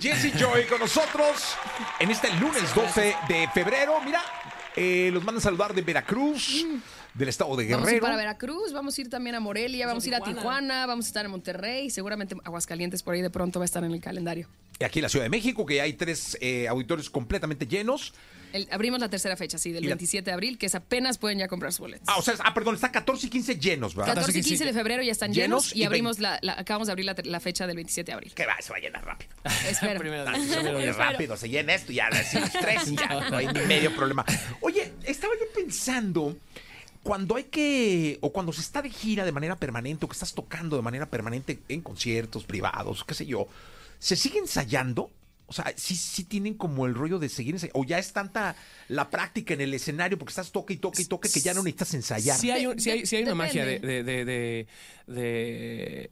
Jesse 0.00 0.32
Joy 0.38 0.64
con 0.66 0.78
nosotros 0.78 1.56
en 1.98 2.10
este 2.10 2.32
lunes 2.34 2.74
12 2.74 3.16
de 3.28 3.48
febrero. 3.52 4.00
Mira, 4.04 4.22
eh, 4.76 5.10
los 5.12 5.24
mandan 5.24 5.38
a 5.38 5.42
saludar 5.42 5.74
de 5.74 5.82
Veracruz, 5.82 6.64
del 7.14 7.28
estado 7.28 7.56
de 7.56 7.64
Vamos 7.64 7.70
a 7.70 7.74
ir 7.74 7.84
Guerrero. 7.86 8.02
para 8.02 8.16
Veracruz, 8.16 8.72
vamos 8.72 8.96
a 8.96 9.00
ir 9.00 9.10
también 9.10 9.34
a 9.34 9.40
Morelia, 9.40 9.86
vamos 9.86 10.04
a 10.04 10.08
ir 10.08 10.14
a 10.14 10.18
Tijuana. 10.18 10.38
Tijuana, 10.40 10.86
vamos 10.86 11.06
a 11.06 11.08
estar 11.08 11.24
en 11.24 11.30
Monterrey, 11.32 11.90
seguramente 11.90 12.36
Aguascalientes 12.44 13.02
por 13.02 13.14
ahí 13.14 13.22
de 13.22 13.30
pronto 13.30 13.58
va 13.58 13.64
a 13.64 13.66
estar 13.66 13.82
en 13.82 13.92
el 13.92 14.00
calendario. 14.00 14.46
Y 14.78 14.84
aquí 14.84 15.00
en 15.00 15.02
la 15.04 15.08
Ciudad 15.08 15.24
de 15.24 15.30
México, 15.30 15.66
que 15.66 15.80
hay 15.80 15.94
tres 15.94 16.38
eh, 16.40 16.68
auditorios 16.68 17.10
completamente 17.10 17.66
llenos. 17.66 18.14
El- 18.52 18.68
abrimos 18.70 19.00
la 19.00 19.08
tercera 19.08 19.36
fecha, 19.36 19.58
sí, 19.58 19.72
del 19.72 19.84
Y 19.84 19.88
la- 19.88 19.94
27 19.94 20.30
de 20.30 20.34
abril, 20.34 20.58
que 20.58 20.66
es 20.66 20.74
apenas 20.74 21.18
pueden 21.18 21.38
ya 21.38 21.48
comprar 21.48 21.72
sus 21.72 21.80
boletos. 21.80 22.08
Ah, 22.08 22.16
o 22.18 22.22
sea, 22.22 22.34
ah, 22.40 22.54
perdón, 22.54 22.74
está 22.74 22.90
14 22.90 23.26
y 23.26 23.30
15 23.30 23.56
llenos, 23.58 23.94
¿verdad? 23.94 24.14
14 24.14 24.38
y 24.38 24.42
15 24.42 24.64
de 24.64 24.72
febrero 24.72 25.02
ya 25.02 25.12
están 25.12 25.32
Llenos 25.32 25.64
llenos, 25.66 25.76
y 25.76 25.80
y 25.80 25.84
abrimos 25.84 26.18
la, 26.18 26.38
la- 26.42 26.54
acabamos 26.58 26.86
de 26.86 26.92
abrir 26.92 27.06
la, 27.06 27.14
la 27.24 27.40
fecha 27.40 27.66
del 27.66 27.76
27 27.76 28.10
de 28.10 28.14
abril. 28.14 28.32
Que 28.34 28.46
va, 28.46 28.56
se 28.60 28.70
va 28.70 28.76
a 28.78 28.80
llenar 28.80 29.04
rápido. 29.04 29.30
Espero. 29.68 30.00
Primero. 30.00 30.30
Muy 30.30 30.86
rápido, 30.92 31.36
se 31.36 31.48
llena 31.48 31.74
esto 31.74 31.92
y 31.92 31.96
ya 31.96 32.08
decimos 32.10 32.50
tres 32.60 32.88
y 32.88 32.96
ya 32.96 33.28
no 33.30 33.36
hay 33.36 33.46
ni 33.48 33.60
medio 33.60 33.94
problema. 33.94 34.24
Oye, 34.60 34.92
estaba 35.04 35.34
yo 35.38 35.46
pensando, 35.54 36.36
cuando 37.02 37.36
hay 37.36 37.44
que, 37.44 38.18
o 38.20 38.32
cuando 38.32 38.52
se 38.52 38.60
está 38.60 38.82
de 38.82 38.90
gira 38.90 39.24
de 39.24 39.32
manera 39.32 39.56
permanente, 39.56 40.04
o 40.04 40.08
que 40.08 40.14
estás 40.14 40.32
tocando 40.34 40.76
de 40.76 40.82
manera 40.82 41.06
permanente 41.06 41.58
en 41.68 41.80
conciertos 41.80 42.44
privados, 42.44 43.04
qué 43.04 43.14
sé 43.14 43.26
yo, 43.26 43.46
¿se 43.98 44.16
sigue 44.16 44.38
ensayando? 44.38 45.10
O 45.50 45.52
sea, 45.54 45.72
sí, 45.76 45.96
sí 45.96 46.24
tienen 46.24 46.52
como 46.54 46.84
el 46.84 46.94
rollo 46.94 47.18
de 47.18 47.30
seguir 47.30 47.54
ensayando, 47.54 47.80
o 47.80 47.84
ya 47.84 47.98
es 47.98 48.12
tanta 48.12 48.54
la 48.88 49.08
práctica 49.08 49.54
en 49.54 49.62
el 49.62 49.72
escenario 49.72 50.18
porque 50.18 50.30
estás 50.32 50.52
toque 50.52 50.74
y 50.74 50.76
toque 50.76 51.00
y 51.00 51.06
toque 51.06 51.30
que 51.30 51.40
ya 51.40 51.54
no 51.54 51.62
necesitas 51.62 51.94
ensayar. 51.94 52.36
Sí 52.38 52.50
hay, 52.50 52.66
un- 52.66 52.78
sí 52.78 52.90
hay, 52.90 53.06
sí 53.06 53.16
hay 53.16 53.22
una 53.22 53.34
magia 53.34 53.64
de, 53.64 53.78
de, 53.80 54.02
de, 54.04 54.24
de- 54.26 54.66
de- 55.06 56.10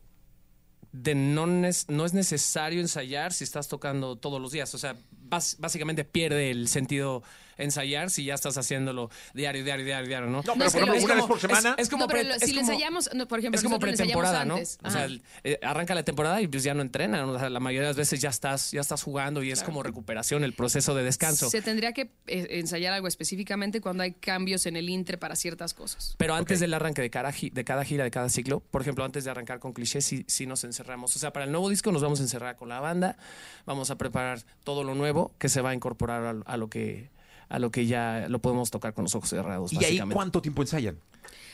de 0.93 1.14
no, 1.14 1.47
no 1.47 1.66
es 2.07 2.14
necesario 2.14 2.81
ensayar 2.81 3.35
si 3.35 3.45
estás 3.45 3.69
tocando 3.69 4.16
todos 4.16 4.40
los 4.40 4.52
días. 4.52 4.75
O 4.75 4.78
sea, 4.78 4.97
bas- 5.28 5.56
básicamente 5.59 6.04
pierde 6.04 6.50
el 6.50 6.68
sentido 6.68 7.23
ensayar 7.59 8.11
si 8.11 8.26
ya 8.26 8.35
estás 8.35 8.59
haciéndolo 8.59 9.09
diario, 9.33 9.64
diario, 9.64 9.83
diario, 9.87 10.06
diario, 10.06 10.28
¿no? 10.28 10.42
No, 10.42 10.54
pero 10.59 10.71
por 10.71 10.83
ejemplo, 10.83 10.85
una 10.85 10.92
vez 10.95 11.06
como- 11.23 11.26
por 11.26 11.40
semana. 11.40 11.75
Es, 11.78 11.85
es 11.85 11.88
como 11.88 12.04
No, 12.04 12.09
pero 12.09 12.21
pre- 12.21 12.28
lo- 12.28 12.35
es 12.35 12.42
si 12.42 12.52
le 12.52 12.61
como- 12.61 12.73
ensayamos, 12.73 13.11
no, 13.14 13.26
por 13.28 13.38
ejemplo, 13.38 13.56
es 13.56 13.62
como 13.62 13.76
nosotros 13.76 13.87
le 13.88 13.92
ensayamos 13.92 14.23
pretemporada, 14.25 14.45
¿no? 14.45 14.54
antes. 14.56 14.78
O 14.85 14.90
sea, 14.90 15.04
el- 15.06 15.23
eh, 15.42 15.59
arranca 15.62 15.95
la 15.95 16.02
temporada 16.02 16.42
y 16.42 16.49
pues 16.49 16.64
ya 16.64 16.75
no 16.75 16.83
entrenan. 16.83 17.26
O 17.30 17.38
sea, 17.38 17.49
la 17.49 17.59
mayoría 17.61 17.80
de 17.85 17.87
las 17.88 17.97
veces 17.97 18.21
ya 18.21 18.28
estás, 18.28 18.73
ya 18.73 18.83
estás 18.83 19.02
jugando 19.02 19.42
y 19.42 19.50
es 19.52 19.62
como 19.62 19.83
recuperación, 19.83 20.45
el 20.45 20.52
proceso 20.52 20.95
de 20.95 21.02
descanso. 21.04 21.49
Se 21.49 21.62
tendría 21.62 21.95
que 21.95 22.11
eh, 22.26 22.47
ensayar 22.50 22.92
algo 22.92 23.09
específicamente 23.09 23.80
cuando 23.80 24.02
hay 24.02 24.12
cambios 24.12 24.66
en 24.66 24.76
el 24.76 24.90
intre 24.90 25.16
para 25.16 25.35
ciertas 25.35 25.73
cosas. 25.73 26.14
Pero 26.18 26.35
antes 26.35 26.61
del 26.61 26.75
arranque 26.75 27.00
de 27.00 27.09
cada, 27.09 27.30
de 27.33 27.64
cada 27.64 27.85
gira, 27.87 28.04
de 28.04 28.11
cada 28.11 28.28
ciclo, 28.28 28.61
por 28.71 28.83
ejemplo, 28.83 29.02
antes 29.02 29.25
de 29.25 29.30
arrancar 29.30 29.61
con 29.61 29.73
clichés, 29.73 30.04
sí, 30.04 30.26
sí 30.28 30.45
nos 30.47 30.62
encerramos. 30.64 31.16
O 31.16 31.18
sea, 31.18 31.33
para 31.33 31.47
el 31.47 31.52
nuevo 31.52 31.71
disco 31.71 31.90
nos 31.90 32.02
vamos 32.02 32.21
a 32.21 32.23
encerrar 32.23 32.56
con 32.56 32.68
la 32.68 32.80
banda, 32.80 33.16
vamos 33.64 33.90
a 33.90 33.97
preparar 33.97 34.40
todo 34.62 34.85
lo 34.85 34.95
nuevo 34.95 35.15
que 35.38 35.49
se 35.49 35.61
va 35.61 35.70
a 35.70 35.75
incorporar 35.75 36.25
a, 36.25 36.52
a 36.52 36.56
lo 36.56 36.68
que 36.68 37.11
a 37.49 37.58
lo 37.58 37.70
que 37.70 37.87
ya 37.87 38.26
lo 38.28 38.40
podemos 38.40 38.70
tocar 38.70 38.94
con 38.94 39.04
los 39.04 39.14
ojos 39.14 39.30
cerrados. 39.30 39.73
¿Y 39.73 39.76
ahí 39.76 39.82
básicamente. 39.82 40.14
cuánto 40.14 40.42
tiempo 40.42 40.62
ensayan? 40.62 40.99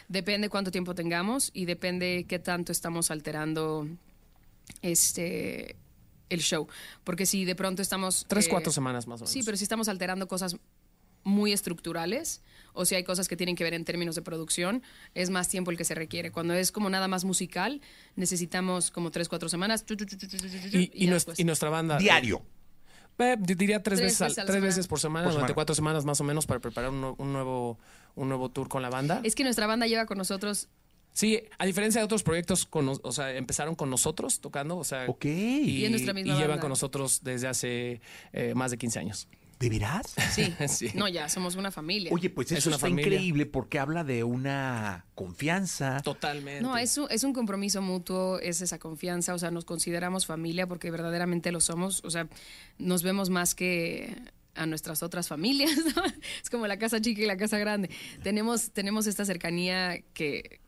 Depende 0.09 0.49
cuánto 0.49 0.71
tiempo 0.71 0.95
tengamos 0.95 1.51
y 1.55 1.65
depende 1.65 2.25
qué 2.29 2.39
tanto 2.39 2.73
estamos 2.73 3.11
alterando 3.11 3.87
este 4.81 5.77
el 6.29 6.41
show. 6.41 6.67
Porque 7.05 7.27
si 7.27 7.45
de 7.45 7.55
pronto 7.55 7.83
estamos... 7.83 8.25
Tres, 8.27 8.47
eh, 8.47 8.51
cuatro 8.51 8.73
semanas 8.73 9.07
más 9.07 9.21
o 9.21 9.25
menos. 9.25 9.31
Sí, 9.31 9.43
pero 9.45 9.57
si 9.57 9.65
estamos 9.65 9.89
alterando 9.89 10.27
cosas 10.29 10.57
muy 11.25 11.53
estructurales 11.53 12.43
o 12.73 12.85
si 12.85 12.95
hay 12.95 13.05
cosas 13.05 13.29
que 13.29 13.37
tienen 13.37 13.55
que 13.55 13.65
ver 13.65 13.75
en 13.75 13.85
términos 13.85 14.15
de 14.15 14.23
producción, 14.23 14.83
es 15.15 15.29
más 15.29 15.49
tiempo 15.49 15.71
el 15.71 15.77
que 15.77 15.85
se 15.85 15.95
requiere. 15.95 16.33
Cuando 16.33 16.55
es 16.55 16.73
como 16.73 16.89
nada 16.89 17.07
más 17.07 17.25
musical, 17.25 17.83
necesitamos 18.17 18.91
como 18.91 19.11
tres, 19.11 19.29
cuatro 19.29 19.51
semanas. 19.51 19.85
y, 20.73 21.45
nuestra 21.45 21.69
banda. 21.69 21.99
Diario. 21.99 22.39
Eh, 22.39 22.62
di- 23.19 23.55
diría 23.55 23.83
tres, 23.83 23.99
Tres 23.99 24.19
veces, 24.19 24.35
tres 24.35 24.47
semana. 24.47 24.67
veces 24.67 24.87
por 24.89 25.01
semana, 25.01 25.25
Por 25.25 25.33
durante 25.33 25.49
semana. 25.49 25.55
cuatro 25.55 25.75
semanas 25.75 26.05
más 26.05 26.21
o 26.21 26.25
menos 26.25 26.47
para 26.47 26.61
preparar 26.61 26.91
un, 26.91 27.03
nue- 27.03 27.15
un 27.19 27.33
nuevo 27.33 27.79
un 28.15 28.29
nuevo 28.29 28.51
tour 28.51 28.69
con 28.69 28.83
la 28.83 28.91
banda. 28.91 29.21
Es 29.23 29.35
que 29.35 29.43
nuestra 29.45 29.67
banda 29.67 29.87
lleva 29.87 30.07
con 30.07 30.19
nosotros 30.19 30.69
Sí, 31.15 31.43
a 31.59 31.67
diferencia 31.67 32.01
de 32.01 32.07
otros 32.07 32.23
proyectos, 32.23 32.65
con, 32.65 32.89
o 32.89 33.13
sea, 33.13 33.35
empezaron 33.37 33.75
con 33.75 33.91
nosotros 33.91 34.41
tocando, 34.41 34.79
o 34.79 34.85
sea, 34.85 35.05
Ok. 35.09 35.27
y, 35.27 35.81
Y 35.81 35.85
es 35.85 35.91
nuestra 35.91 36.15
misma 36.15 36.33
y 36.33 36.37
llevan 36.37 36.49
banda. 36.53 36.61
con 36.63 36.69
nosotros 36.71 37.21
desde 37.23 37.49
hace 37.49 38.01
eh, 38.33 38.55
más 38.55 38.71
de 38.71 38.79
15 38.79 38.99
años. 38.99 39.29
¿De 39.63 39.69
veras? 39.69 40.15
Sí. 40.33 40.53
Sí. 40.69 40.91
No, 40.95 41.07
ya 41.07 41.29
somos 41.29 41.55
una 41.55 41.71
familia. 41.71 42.11
Oye, 42.13 42.31
pues 42.31 42.51
Es 42.51 42.59
eso 42.59 42.71
una 42.71 42.77
está 42.77 42.89
familia. 42.89 43.07
increíble 43.07 43.47
porque 43.47 43.79
habla 43.79 44.03
de 44.03 44.25
una 44.25 45.07
confianza. 45.15 46.01
Totalmente. 46.03 46.63
No, 46.63 46.77
es 46.77 46.99
un, 46.99 47.07
es 47.11 47.23
un 47.23 47.33
compromiso 47.33 47.81
mutuo, 47.81 48.41
es 48.41 48.61
esa 48.61 48.81
confianza, 48.81 49.35
o 49.35 49.39
sea, 49.39 49.53
nos 49.53 49.65
consideramos 49.65 50.27
familia 50.27 50.67
porque 50.67 50.91
verdaderamente 50.91 51.53
lo 51.53 51.61
somos, 51.61 52.03
o 52.05 52.11
sea, 52.11 52.27
nos 52.79 53.05
vemos 53.05 53.31
más 53.31 53.55
que 53.55 54.17
a 54.57 54.67
nuestras 54.67 55.03
otras 55.05 55.29
familias. 55.29 55.71
¿no? 55.97 56.03
Es 56.43 56.51
como 56.51 56.67
la 56.67 56.79
casa 56.79 57.01
chica 57.01 57.23
y 57.23 57.27
la 57.27 57.37
casa 57.37 57.59
grande. 57.59 57.89
Tenemos, 58.25 58.73
tenemos 58.73 59.07
esta 59.07 59.25
cercanía 59.25 60.03
que 60.13 60.61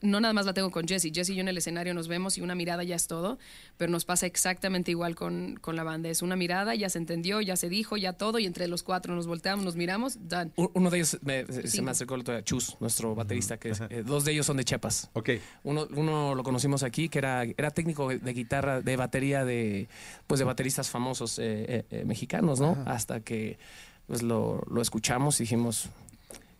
no 0.00 0.20
nada 0.20 0.32
más 0.34 0.46
la 0.46 0.54
tengo 0.54 0.70
con 0.70 0.86
Jesse. 0.86 1.10
Jesse 1.12 1.30
y 1.30 1.34
yo 1.34 1.40
en 1.40 1.48
el 1.48 1.56
escenario 1.58 1.92
nos 1.94 2.08
vemos 2.08 2.38
y 2.38 2.40
una 2.40 2.54
mirada 2.54 2.84
ya 2.84 2.96
es 2.96 3.06
todo, 3.06 3.38
pero 3.76 3.90
nos 3.90 4.04
pasa 4.04 4.26
exactamente 4.26 4.90
igual 4.90 5.14
con, 5.14 5.56
con 5.60 5.76
la 5.76 5.82
banda. 5.84 6.08
Es 6.08 6.22
una 6.22 6.36
mirada, 6.36 6.74
ya 6.74 6.88
se 6.88 6.98
entendió, 6.98 7.40
ya 7.40 7.56
se 7.56 7.68
dijo, 7.68 7.96
ya 7.96 8.12
todo, 8.12 8.38
y 8.38 8.46
entre 8.46 8.68
los 8.68 8.82
cuatro 8.82 9.14
nos 9.14 9.26
volteamos, 9.26 9.64
nos 9.64 9.76
miramos, 9.76 10.28
done. 10.28 10.52
Uno 10.56 10.90
de 10.90 10.96
ellos 10.98 11.18
me- 11.22 11.44
se 11.46 11.82
me 11.82 11.90
acercó 11.90 12.14
el 12.14 12.20
otro 12.20 12.34
día, 12.34 12.44
Chus, 12.44 12.76
nuestro 12.80 13.14
baterista, 13.14 13.58
que 13.58 13.70
es- 13.70 13.80
eh, 13.90 14.02
dos 14.04 14.24
de 14.24 14.32
ellos 14.32 14.46
son 14.46 14.56
de 14.56 14.64
Chiapas. 14.64 15.10
Ok. 15.14 15.30
Uno, 15.64 15.88
uno 15.96 16.34
lo 16.34 16.42
conocimos 16.42 16.82
aquí, 16.82 17.08
que 17.08 17.18
era, 17.18 17.42
era 17.44 17.70
técnico 17.70 18.08
de 18.08 18.32
guitarra, 18.32 18.80
de 18.80 18.96
batería 18.96 19.44
de, 19.44 19.88
pues 20.26 20.38
de 20.38 20.44
bateristas 20.44 20.88
famosos 20.90 21.38
eh, 21.38 21.64
eh, 21.68 21.84
eh, 21.90 22.04
mexicanos, 22.04 22.60
¿no? 22.60 22.76
Hasta 22.86 23.20
que 23.20 23.58
pues 24.06 24.22
lo, 24.22 24.62
lo 24.70 24.80
escuchamos 24.80 25.38
y 25.40 25.42
dijimos, 25.42 25.90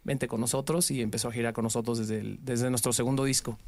vente 0.08 0.26
con 0.26 0.40
nosotros 0.40 0.90
y 0.90 1.02
empezó 1.02 1.28
a 1.28 1.32
girar 1.32 1.52
con 1.52 1.62
nosotros 1.62 1.98
desde, 1.98 2.36
desde 2.40 2.70
nuestro 2.70 2.92
segundo 2.92 3.24
disco. 3.24 3.58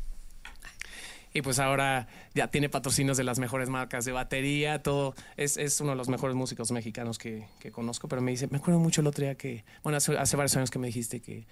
Y 1.32 1.42
pues 1.42 1.60
ahora 1.60 2.08
ya 2.34 2.48
tiene 2.48 2.68
patrocinios 2.68 3.16
de 3.16 3.22
las 3.22 3.38
mejores 3.38 3.68
marcas 3.68 4.04
de 4.04 4.12
batería, 4.12 4.82
todo. 4.82 5.14
Es, 5.36 5.56
es 5.56 5.80
uno 5.80 5.90
de 5.90 5.96
los 5.96 6.08
mejores 6.08 6.34
músicos 6.34 6.72
mexicanos 6.72 7.18
que, 7.18 7.46
conozco, 7.70 8.08
pero 8.08 8.20
me 8.20 8.32
dice, 8.32 8.48
me 8.48 8.58
acuerdo 8.58 8.80
mucho 8.80 9.00
el 9.00 9.06
otro 9.06 9.24
día 9.24 9.36
que, 9.36 9.64
bueno, 9.84 9.96
hace 9.96 10.36
varios 10.36 10.56
años 10.56 10.70
que 10.70 10.80
me 10.80 10.88
dijiste 10.88 11.20
que, 11.20 11.46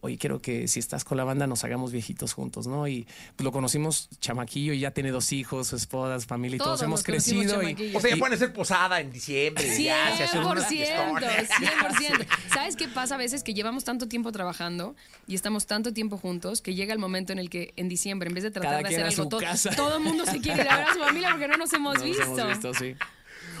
oye, 0.00 0.16
quiero 0.18 0.40
que 0.40 0.66
si 0.68 0.78
estás 0.80 1.04
con 1.04 1.16
la 1.18 1.24
banda 1.24 1.46
nos 1.46 1.62
hagamos 1.64 1.92
viejitos 1.92 2.32
juntos, 2.32 2.66
¿no? 2.66 2.88
Y 2.88 3.06
pues, 3.36 3.44
lo 3.44 3.52
conocimos 3.52 4.08
chamaquillo 4.20 4.72
y 4.72 4.80
ya 4.80 4.90
tiene 4.92 5.10
dos 5.10 5.32
hijos, 5.32 5.68
su 5.68 5.76
esposa, 5.76 6.18
su 6.20 6.26
familia 6.26 6.56
y 6.56 6.58
todos, 6.58 6.70
Todos 6.78 6.82
hemos 6.82 7.00
nos 7.00 7.04
crecido. 7.04 7.62
Y. 7.62 7.94
O 7.94 8.00
sea, 8.00 8.10
ya 8.10 8.16
y- 8.16 8.18
pueden 8.18 8.34
hacer 8.34 8.52
posada 8.52 9.00
en 9.00 9.12
diciembre. 9.12 9.64
ya, 9.82 10.16
se 10.16 10.24
hacen 10.24 10.42
unas 10.42 10.64
100%, 10.64 10.68
fiestones. 10.68 11.50
100%. 11.50 12.26
¿Sabes 12.54 12.76
qué 12.76 12.88
pasa 12.88 13.14
a 13.14 13.18
veces? 13.18 13.42
Que 13.42 13.54
llevamos 13.54 13.84
tanto 13.84 14.08
tiempo 14.08 14.32
trabajando 14.32 14.94
y 15.26 15.34
estamos 15.34 15.66
tanto 15.66 15.92
tiempo 15.92 16.16
juntos 16.18 16.60
que 16.62 16.74
llega 16.74 16.92
el 16.92 16.98
momento 16.98 17.32
en 17.32 17.38
el 17.38 17.50
que 17.50 17.72
en 17.76 17.88
diciembre, 17.88 18.28
en 18.28 18.34
vez 18.34 18.44
de 18.44 18.50
tratar 18.50 18.70
Cada 18.70 18.82
de 18.82 18.88
hacer 18.88 19.04
algo, 19.06 19.22
su 19.24 19.28
to- 19.28 19.38
casa. 19.38 19.70
todo 19.76 19.96
el 19.98 20.02
mundo 20.02 20.24
se 20.26 20.40
quiere 20.40 20.62
ir 20.62 20.68
a 20.68 20.76
ver 20.78 20.86
a 20.88 20.92
su 20.94 20.98
familia 21.00 21.30
porque 21.30 21.48
no 21.48 21.56
nos 21.56 21.72
hemos 21.72 21.94
nos 21.98 22.04
visto. 22.04 22.22
hemos 22.22 22.48
visto, 22.48 22.74
sí. 22.74 22.94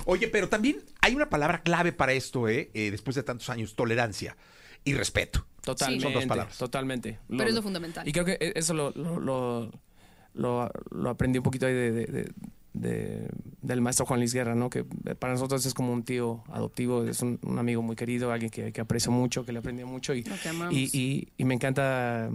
Oye, 0.06 0.28
pero 0.28 0.48
también 0.48 0.80
hay 1.02 1.14
una 1.14 1.28
palabra 1.28 1.62
clave 1.62 1.92
para 1.92 2.12
esto, 2.12 2.48
¿eh? 2.48 2.70
Eh, 2.74 2.90
después 2.90 3.14
de 3.16 3.22
tantos 3.22 3.50
años, 3.50 3.74
tolerancia 3.74 4.36
y 4.84 4.94
respeto. 4.94 5.46
Totalmente. 5.62 6.04
Son 6.04 6.12
dos 6.14 6.26
palabras. 6.26 6.58
Totalmente. 6.58 7.18
Pero 7.28 7.44
es 7.48 7.54
lo 7.54 7.62
fundamental. 7.62 8.06
Y 8.08 8.12
creo 8.12 8.24
que 8.24 8.32
e- 8.40 8.52
eso 8.56 8.74
lo, 8.74 8.90
lo, 8.90 9.20
lo, 9.20 9.70
lo- 10.34 10.70
lo 10.90 11.10
aprendí 11.10 11.38
un 11.38 11.42
poquito 11.44 11.66
ahí 11.66 11.74
de, 11.74 11.92
de- 11.92 12.06
de- 12.06 12.32
de- 12.72 13.28
del 13.62 13.80
maestro 13.80 14.06
Juan 14.06 14.20
Luis 14.20 14.32
Guerra, 14.32 14.54
¿no? 14.54 14.70
Que 14.70 14.84
para 14.84 15.32
nosotros 15.32 15.64
es 15.66 15.74
como 15.74 15.92
un 15.92 16.02
tío 16.04 16.42
adoptivo, 16.48 17.04
es 17.04 17.20
un, 17.20 17.38
un 17.42 17.58
amigo 17.58 17.82
muy 17.82 17.96
querido, 17.96 18.32
alguien 18.32 18.50
que, 18.50 18.72
que 18.72 18.80
aprecio 18.80 19.10
mucho, 19.12 19.44
que 19.44 19.52
le 19.52 19.58
aprendí 19.58 19.84
mucho. 19.84 20.14
Y, 20.14 20.22
Lo 20.22 20.36
que 20.40 20.48
amamos. 20.48 20.74
y, 20.74 20.88
y- 20.92 21.28
y 21.36 21.44
me 21.44 21.54
encanta 21.54 22.30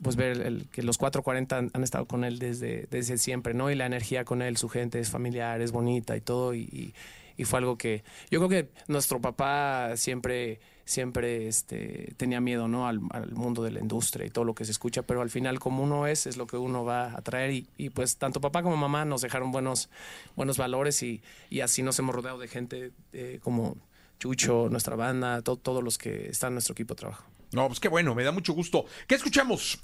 pues 0.00 0.16
ver 0.16 0.40
el- 0.40 0.68
que 0.70 0.82
los 0.82 0.98
440 0.98 1.58
han, 1.58 1.70
han 1.74 1.82
estado 1.84 2.06
con 2.06 2.24
él 2.24 2.38
desde, 2.38 2.86
desde 2.90 3.18
siempre, 3.18 3.54
¿no? 3.54 3.70
Y 3.70 3.74
la 3.76 3.86
energía 3.86 4.24
con 4.24 4.40
él, 4.42 4.56
su 4.56 4.68
gente 4.68 4.98
es 4.98 5.10
familiar, 5.10 5.60
es 5.60 5.70
bonita 5.72 6.16
y 6.16 6.20
todo. 6.20 6.54
Y, 6.54 6.60
y- 6.72 6.94
y 7.36 7.44
fue 7.44 7.58
algo 7.60 7.76
que 7.78 8.04
yo 8.30 8.38
creo 8.40 8.48
que 8.48 8.70
nuestro 8.88 9.20
papá 9.20 9.96
siempre 9.96 10.60
siempre 10.92 11.48
este, 11.48 12.12
tenía 12.16 12.40
miedo 12.40 12.68
¿no? 12.68 12.86
al, 12.86 13.00
al 13.10 13.32
mundo 13.32 13.62
de 13.64 13.70
la 13.72 13.80
industria 13.80 14.26
y 14.26 14.30
todo 14.30 14.44
lo 14.44 14.54
que 14.54 14.64
se 14.64 14.70
escucha, 14.72 15.02
pero 15.02 15.22
al 15.22 15.30
final 15.30 15.58
como 15.58 15.82
uno 15.82 16.06
es, 16.06 16.26
es 16.26 16.36
lo 16.36 16.46
que 16.46 16.56
uno 16.56 16.84
va 16.84 17.12
a 17.16 17.22
traer 17.22 17.50
y, 17.50 17.66
y, 17.76 17.90
pues 17.90 18.16
tanto 18.16 18.40
papá 18.40 18.62
como 18.62 18.76
mamá 18.76 19.04
nos 19.04 19.22
dejaron 19.22 19.50
buenos, 19.52 19.88
buenos 20.36 20.56
valores 20.58 21.02
y, 21.02 21.22
y 21.50 21.60
así 21.60 21.82
nos 21.82 21.98
hemos 21.98 22.14
rodeado 22.14 22.38
de 22.38 22.48
gente 22.48 22.92
eh, 23.12 23.40
como 23.42 23.76
Chucho, 24.20 24.68
nuestra 24.70 24.94
banda, 24.94 25.42
to- 25.42 25.56
todos 25.56 25.82
los 25.82 25.98
que 25.98 26.28
están 26.28 26.48
en 26.50 26.54
nuestro 26.54 26.74
equipo 26.74 26.94
de 26.94 26.98
trabajo. 27.00 27.24
No, 27.52 27.66
pues 27.66 27.80
qué 27.80 27.88
bueno, 27.88 28.14
me 28.14 28.22
da 28.22 28.30
mucho 28.30 28.52
gusto. 28.52 28.84
¿Qué 29.08 29.16
escuchamos? 29.16 29.80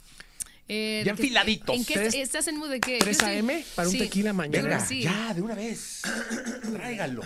Eh, 0.69 1.03
Ya 1.05 1.13
¿de 1.13 1.17
qué- 1.17 1.23
enfiladitos. 1.23 1.77
¿En 1.77 1.85
qué 1.85 1.95
¿Tres- 1.95 2.15
estás 2.15 2.47
en 2.47 2.57
mood 2.59 2.69
de 2.71 2.79
qué? 2.79 2.99
3 2.99 3.19
Yo 3.19 3.27
estoy- 3.27 3.39
AM 3.39 3.65
para 3.75 3.89
un 3.89 3.99
tequila 3.99 4.33
mañana. 4.33 4.63
Venga, 4.69 4.81
sí. 4.87 5.03
ya, 5.03 5.35
de 5.35 5.43
una 5.43 5.55
vez. 5.55 6.03
Tráigalo. 6.73 7.23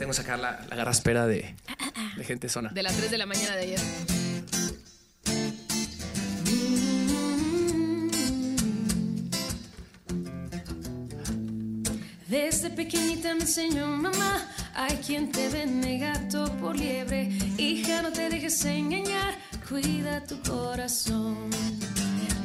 Tengo 0.00 0.12
que 0.12 0.16
sacar 0.16 0.38
la, 0.38 0.64
la 0.70 0.76
garraspera 0.76 1.26
de, 1.26 1.54
de 2.16 2.24
gente 2.24 2.48
zona. 2.48 2.70
De 2.70 2.82
las 2.82 2.96
3 2.96 3.10
de 3.10 3.18
la 3.18 3.26
mañana 3.26 3.54
de 3.54 3.62
ayer. 3.64 3.80
Desde 12.28 12.70
pequeñita 12.70 13.34
me 13.34 13.42
enseñó 13.42 13.88
mamá, 13.88 14.48
hay 14.74 14.96
quien 15.06 15.30
te 15.30 15.50
vende 15.50 15.98
gato 15.98 16.50
por 16.56 16.78
liebre. 16.78 17.28
Hija, 17.58 18.00
no 18.00 18.10
te 18.10 18.30
dejes 18.30 18.64
engañar, 18.64 19.34
cuida 19.68 20.24
tu 20.24 20.40
corazón. 20.40 21.50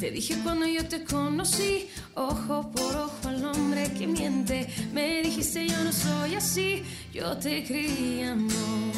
Te 0.02 0.12
dije 0.12 0.38
cuando 0.44 0.68
yo 0.68 0.86
te 0.90 1.06
conocí, 1.06 1.88
ojo 2.16 2.70
por 2.70 2.96
ojo 2.98 3.15
hombre 3.56 3.92
que 3.98 4.08
miente. 4.08 4.68
Me 4.94 5.22
dijiste 5.24 5.68
yo 5.68 5.84
no 5.84 5.92
soy 5.92 6.36
así, 6.36 6.84
yo 7.14 7.38
te 7.38 7.64
creí 7.64 8.24
amor. 8.24 8.94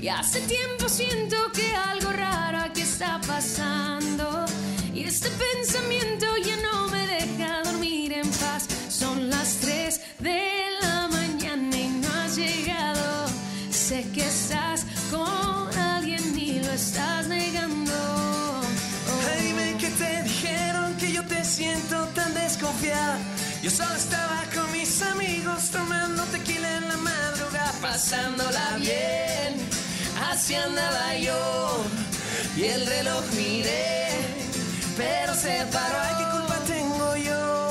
Y 0.00 0.08
hace 0.08 0.40
tiempo 0.40 0.88
siento 0.88 1.36
que 1.52 1.74
algo 1.74 2.12
raro 2.12 2.58
aquí 2.58 2.82
está 2.82 3.20
pasando. 3.26 4.46
Y 4.92 5.04
este 5.04 5.28
pensamiento 5.30 6.26
ya 6.44 6.56
no 6.56 6.88
me 6.88 7.06
deja 7.06 7.62
dormir 7.62 8.12
en 8.12 8.28
paz. 8.28 8.66
Son 8.88 9.30
las 9.30 9.56
3 9.56 10.00
de 10.18 10.40
la 10.82 11.08
mañana 11.08 11.76
y 11.76 11.88
no 11.88 12.08
has 12.20 12.36
llegado. 12.36 13.26
Sé 13.70 14.04
que 14.12 14.26
estás 14.26 14.86
con 15.10 15.78
alguien 15.78 16.38
y 16.38 16.60
lo 16.60 16.72
estás 16.72 17.28
negando. 17.28 17.92
Oh. 17.92 18.62
Dime 19.40 19.76
que 19.78 19.88
te 19.90 20.22
dijeron 20.24 20.96
que 20.96 21.12
yo 21.12 21.24
te 21.26 21.44
siento 21.44 22.06
tan 22.14 22.34
desconfiada. 22.34 23.18
Yo 23.62 23.70
solo 23.70 23.94
estaba 23.94 24.42
con 24.52 24.72
mis 24.72 25.00
amigos 25.02 25.70
tomando 25.70 26.24
tequila 26.24 26.78
en 26.78 26.88
la 26.88 26.96
madrugada, 26.96 27.72
pasándola 27.80 28.76
bien. 28.78 29.54
Así 30.30 30.56
andaba 30.56 31.14
yo 31.14 31.84
y 32.56 32.64
el 32.64 32.84
reloj 32.84 33.22
miré, 33.36 34.08
pero 34.96 35.32
se 35.36 35.64
paró. 35.70 35.96
Ay, 36.00 36.14
¿qué 36.18 36.30
culpa 36.36 36.56
tengo 36.66 37.16
yo? 37.16 37.68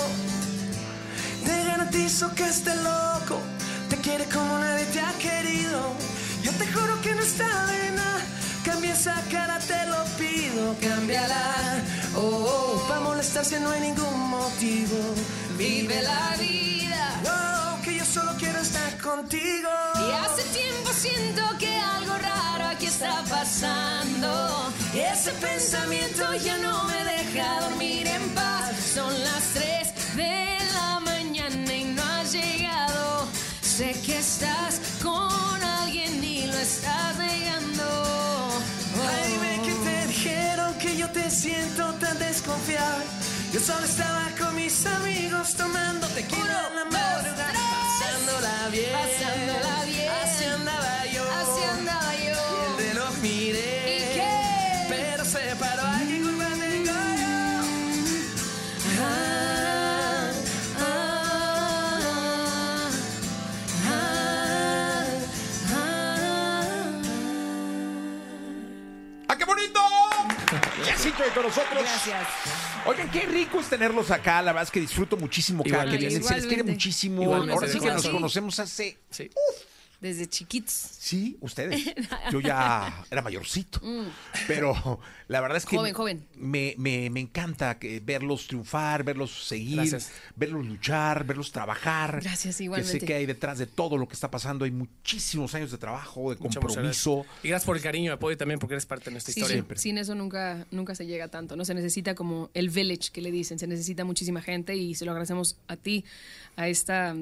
Te 1.46 1.66
garantizo 1.66 2.34
que 2.36 2.46
este 2.46 2.74
loco 2.78 3.42
te 3.90 3.98
quiere 3.98 4.24
como 4.26 4.60
nadie 4.60 4.86
te 4.86 5.02
ha 5.02 5.12
querido. 5.20 5.94
Yo 6.42 6.52
te 6.54 6.68
juro 6.68 7.02
que 7.02 7.14
no 7.16 7.22
está 7.22 7.66
de. 7.66 7.82
Cambia 8.64 8.94
esa 8.94 9.16
cara, 9.32 9.58
te 9.58 9.86
lo 9.88 10.04
pido, 10.20 10.76
cámbiala. 10.80 11.82
Oh, 12.16 12.20
oh, 12.20 12.88
para 12.88 13.00
molestarse 13.00 13.60
no 13.60 13.72
hay 13.72 13.82
ningún 13.82 14.20
motivo. 14.30 14.98
Vive 15.62 16.02
la 16.02 16.36
vida. 16.40 17.22
Oh, 17.24 17.82
que 17.84 17.94
yo 17.96 18.04
solo 18.04 18.32
quiero 18.40 18.60
estar 18.62 18.98
contigo. 18.98 19.70
Y 19.96 20.12
hace 20.24 20.42
tiempo 20.60 20.90
siento 20.92 21.44
que 21.60 21.72
algo 21.78 22.18
raro 22.18 22.66
aquí 22.74 22.88
está 22.88 23.24
pasando. 23.30 24.74
Y 24.92 25.00
ese 25.02 25.32
pensamiento 25.34 26.24
ya 26.44 26.58
no 26.58 26.86
me 26.86 27.04
deja 27.04 27.62
dormir 27.62 28.08
en 28.08 28.28
paz. 28.30 28.72
Son 28.96 29.14
las 29.24 29.44
3 29.54 30.16
de 30.16 30.58
la 30.74 31.00
mañana 31.00 31.74
y 31.76 31.84
no 31.84 32.02
has 32.02 32.32
llegado. 32.32 33.28
Sé 33.62 33.92
que 34.04 34.18
estás 34.18 34.82
con 35.04 35.64
alguien 35.64 36.24
y 36.24 36.48
lo 36.48 36.58
estás 36.58 37.20
negando. 37.20 37.84
Oh. 37.86 38.60
Ay, 39.14 39.32
dime 39.34 39.62
que 39.64 39.74
te 39.88 40.08
dijeron 40.08 40.74
que 40.80 40.98
yo 40.98 41.08
te 41.12 41.30
siento 41.30 41.94
tan 42.00 42.18
desconfiado. 42.18 43.21
Yo 43.52 43.60
solo 43.60 43.84
estaba 43.84 44.30
con 44.40 44.56
mis 44.56 44.86
amigos 44.86 45.56
tomando 45.56 46.08
tequila 46.08 46.70
en 46.70 46.76
la 46.76 46.84
Uno, 46.84 46.92
madrugada, 46.92 47.60
pasándola 48.00 48.70
bien. 48.72 48.92
Pasándola 48.94 49.84
bien. 49.86 50.10
Así 50.24 50.46
andaba 50.46 50.91
Con 71.34 71.44
nosotros. 71.44 71.82
Gracias. 71.82 72.28
Oigan, 72.86 73.10
qué 73.12 73.22
rico 73.22 73.60
es 73.60 73.68
tenerlos 73.68 74.12
acá. 74.12 74.42
La 74.42 74.52
verdad 74.52 74.64
es 74.64 74.72
que 74.72 74.80
disfruto 74.80 75.18
muchísimo 75.18 75.64
cada 75.64 75.86
que 75.86 75.98
vienen. 75.98 76.24
Se 76.24 76.36
les 76.36 76.46
quiere 76.46 76.64
muchísimo. 76.64 77.22
Igualmente, 77.22 77.54
Ahora 77.54 77.68
sí 77.68 77.80
que 77.80 77.92
nos 77.92 78.08
conocemos 78.08 78.60
hace 78.60 78.98
Sí. 79.10 79.30
Desde 80.02 80.28
chiquitos. 80.28 80.74
Sí, 80.74 81.38
ustedes. 81.42 81.94
Yo 82.32 82.42
ya 82.42 83.06
era 83.12 83.22
mayorcito. 83.22 83.80
Pero 84.48 85.00
la 85.28 85.42
verdad 85.42 85.58
es 85.58 85.66
que. 85.66 85.76
Mm. 85.76 85.80
Joven, 85.80 85.94
joven. 85.94 86.28
Me, 86.36 86.74
me, 86.78 87.10
me 87.10 87.20
encanta 87.20 87.78
que 87.78 88.00
verlos 88.00 88.48
triunfar, 88.48 89.04
verlos 89.04 89.46
seguir, 89.48 89.76
Gracias. 89.78 90.12
verlos 90.36 90.66
luchar, 90.66 91.24
verlos 91.26 91.52
trabajar. 91.52 92.20
Gracias, 92.22 92.58
Que 92.58 92.64
igualmente. 92.64 93.00
sé 93.00 93.06
que 93.06 93.14
hay 93.14 93.26
detrás 93.26 93.60
de 93.60 93.68
todo 93.68 93.96
lo 93.98 94.08
que 94.08 94.16
está 94.16 94.30
pasando. 94.32 94.66
Hay 94.66 94.72
muchísimos 94.72 95.54
años 95.56 95.72
de 95.72 95.78
trabajo, 95.78 96.32
de 96.32 96.38
compromiso. 96.38 97.18
gracias. 97.18 97.44
Y 97.44 97.50
gracias 97.50 97.66
por 97.66 97.78
el 97.78 97.84
cariño 97.84 98.12
y 98.12 98.14
apoyo 98.14 98.36
también 98.38 98.60
porque 98.60 98.74
eres 98.74 98.86
parte 98.88 99.06
de 99.06 99.12
nuestra 99.12 99.34
Sí, 99.34 99.40
historia. 99.42 99.64
sí, 99.76 99.82
sin 99.82 99.98
eso 100.00 100.16
nunca, 100.16 100.66
nunca 100.72 100.96
se 100.96 101.06
llega 101.06 101.28
tanto, 101.28 101.56
¿no? 101.56 101.64
Se 101.64 101.74
necesita 101.76 102.16
como 102.16 102.50
el 102.56 102.70
village 102.70 103.12
que 103.14 103.22
le 103.22 103.30
dicen, 103.32 103.60
se 103.60 103.68
necesita 103.68 104.04
muchísima 104.04 104.42
gente 104.42 104.76
y 104.76 104.96
se 104.96 105.06
lo 105.06 105.12
agradecemos 105.12 105.58
a 105.68 105.76
ti, 105.78 106.06
a 106.56 106.68
esta 106.68 107.16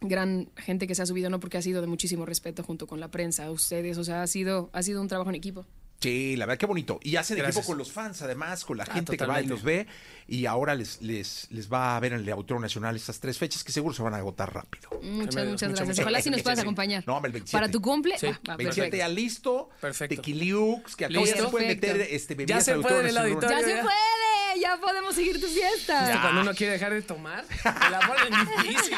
gran 0.00 0.48
gente 0.56 0.86
que 0.86 0.94
se 0.94 1.02
ha 1.02 1.06
subido, 1.06 1.30
¿no? 1.30 1.40
Porque 1.40 1.58
ha 1.58 1.62
sido 1.62 1.80
de 1.80 1.86
muchísimo 1.86 2.26
respeto 2.26 2.62
junto 2.62 2.86
con 2.86 3.00
la 3.00 3.08
prensa, 3.10 3.44
a 3.46 3.50
ustedes, 3.50 3.98
o 3.98 4.04
sea, 4.04 4.22
ha 4.22 4.26
sido, 4.26 4.70
ha 4.72 4.82
sido 4.82 5.00
un 5.00 5.08
trabajo 5.08 5.30
en 5.30 5.36
equipo. 5.36 5.66
Sí, 6.02 6.34
la 6.36 6.46
verdad 6.46 6.58
que 6.58 6.64
bonito. 6.64 6.98
Y 7.02 7.16
hacen 7.16 7.38
equipo 7.44 7.62
con 7.62 7.76
los 7.76 7.92
fans, 7.92 8.22
además, 8.22 8.64
con 8.64 8.78
la 8.78 8.84
Ah, 8.84 8.94
gente 8.94 9.18
que 9.18 9.26
va 9.26 9.42
y 9.42 9.46
los 9.46 9.62
ve. 9.62 9.86
Y 10.26 10.46
ahora 10.46 10.74
les, 10.74 11.02
les, 11.02 11.46
les 11.50 11.70
va 11.70 11.94
a 11.94 12.00
ver 12.00 12.14
en 12.14 12.20
el 12.20 12.28
Auditorio 12.30 12.58
Nacional 12.58 12.96
estas 12.96 13.20
tres 13.20 13.36
fechas 13.36 13.62
que 13.62 13.70
seguro 13.70 13.94
se 13.94 14.02
van 14.02 14.14
a 14.14 14.16
agotar 14.16 14.50
rápido. 14.54 14.88
Muchas, 15.02 15.10
muchas 15.10 15.46
muchas, 15.46 15.68
gracias. 15.68 15.88
muchas 15.88 15.98
Ojalá 16.00 16.22
sí 16.22 16.30
nos 16.30 16.40
puedas 16.40 16.58
Sí. 16.58 16.62
acompañar. 16.62 17.04
No, 17.06 17.16
hombre, 17.16 17.28
el 17.28 17.32
27. 17.34 17.54
Para 17.60 17.70
tu 17.70 17.82
cumple. 17.82 18.16
Sí, 18.18 18.28
va, 18.28 18.32
va, 18.48 18.56
27 18.56 18.74
perfecto. 18.90 18.96
ya 18.96 19.08
listo. 19.10 19.68
Perfecto. 19.78 20.16
Tequiliux, 20.16 20.96
que 20.96 21.04
acá 21.04 21.12
ya 21.14 21.20
Listo. 21.20 21.44
se 21.44 21.50
pueden 21.50 21.68
meter 21.68 22.00
este, 22.00 22.34
bebidas 22.34 22.58
Ya 22.60 22.64
se 22.64 22.72
al 22.72 22.80
puede 22.80 23.08
el 23.10 23.18
auditorio. 23.18 23.50
¡Ya 23.50 23.60
se 23.62 23.68
Ya. 23.76 23.82
puede! 23.82 24.39
ya 24.60 24.76
podemos 24.76 25.14
seguir 25.14 25.40
tu 25.40 25.46
fiesta. 25.46 26.00
Este, 26.00 26.14
ya. 26.14 26.20
Cuando 26.20 26.40
uno 26.42 26.54
quiere 26.54 26.74
dejar 26.74 26.92
de 26.92 27.02
tomar, 27.02 27.44
te 27.44 27.90
la 27.90 28.00
ponen 28.00 28.46
difícil. 28.46 28.96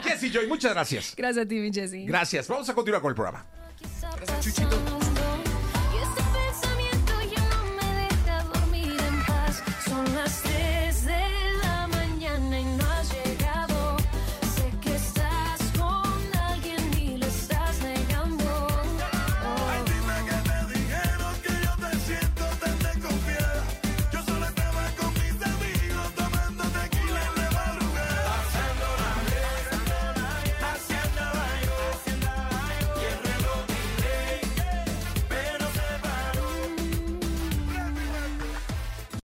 Jessy 0.04 0.30
Joy, 0.30 0.46
muchas 0.46 0.72
gracias. 0.72 1.14
Gracias 1.16 1.44
a 1.44 1.48
ti, 1.48 1.56
mi 1.56 1.72
Jessy. 1.72 2.06
Gracias. 2.06 2.48
Vamos 2.48 2.68
a 2.68 2.74
continuar 2.74 3.02
con 3.02 3.10
el 3.10 3.14
programa. 3.14 3.44
Gracias, 4.16 4.40
Chuchito. 4.40 4.78
Son 9.84 10.14
las 10.14 10.42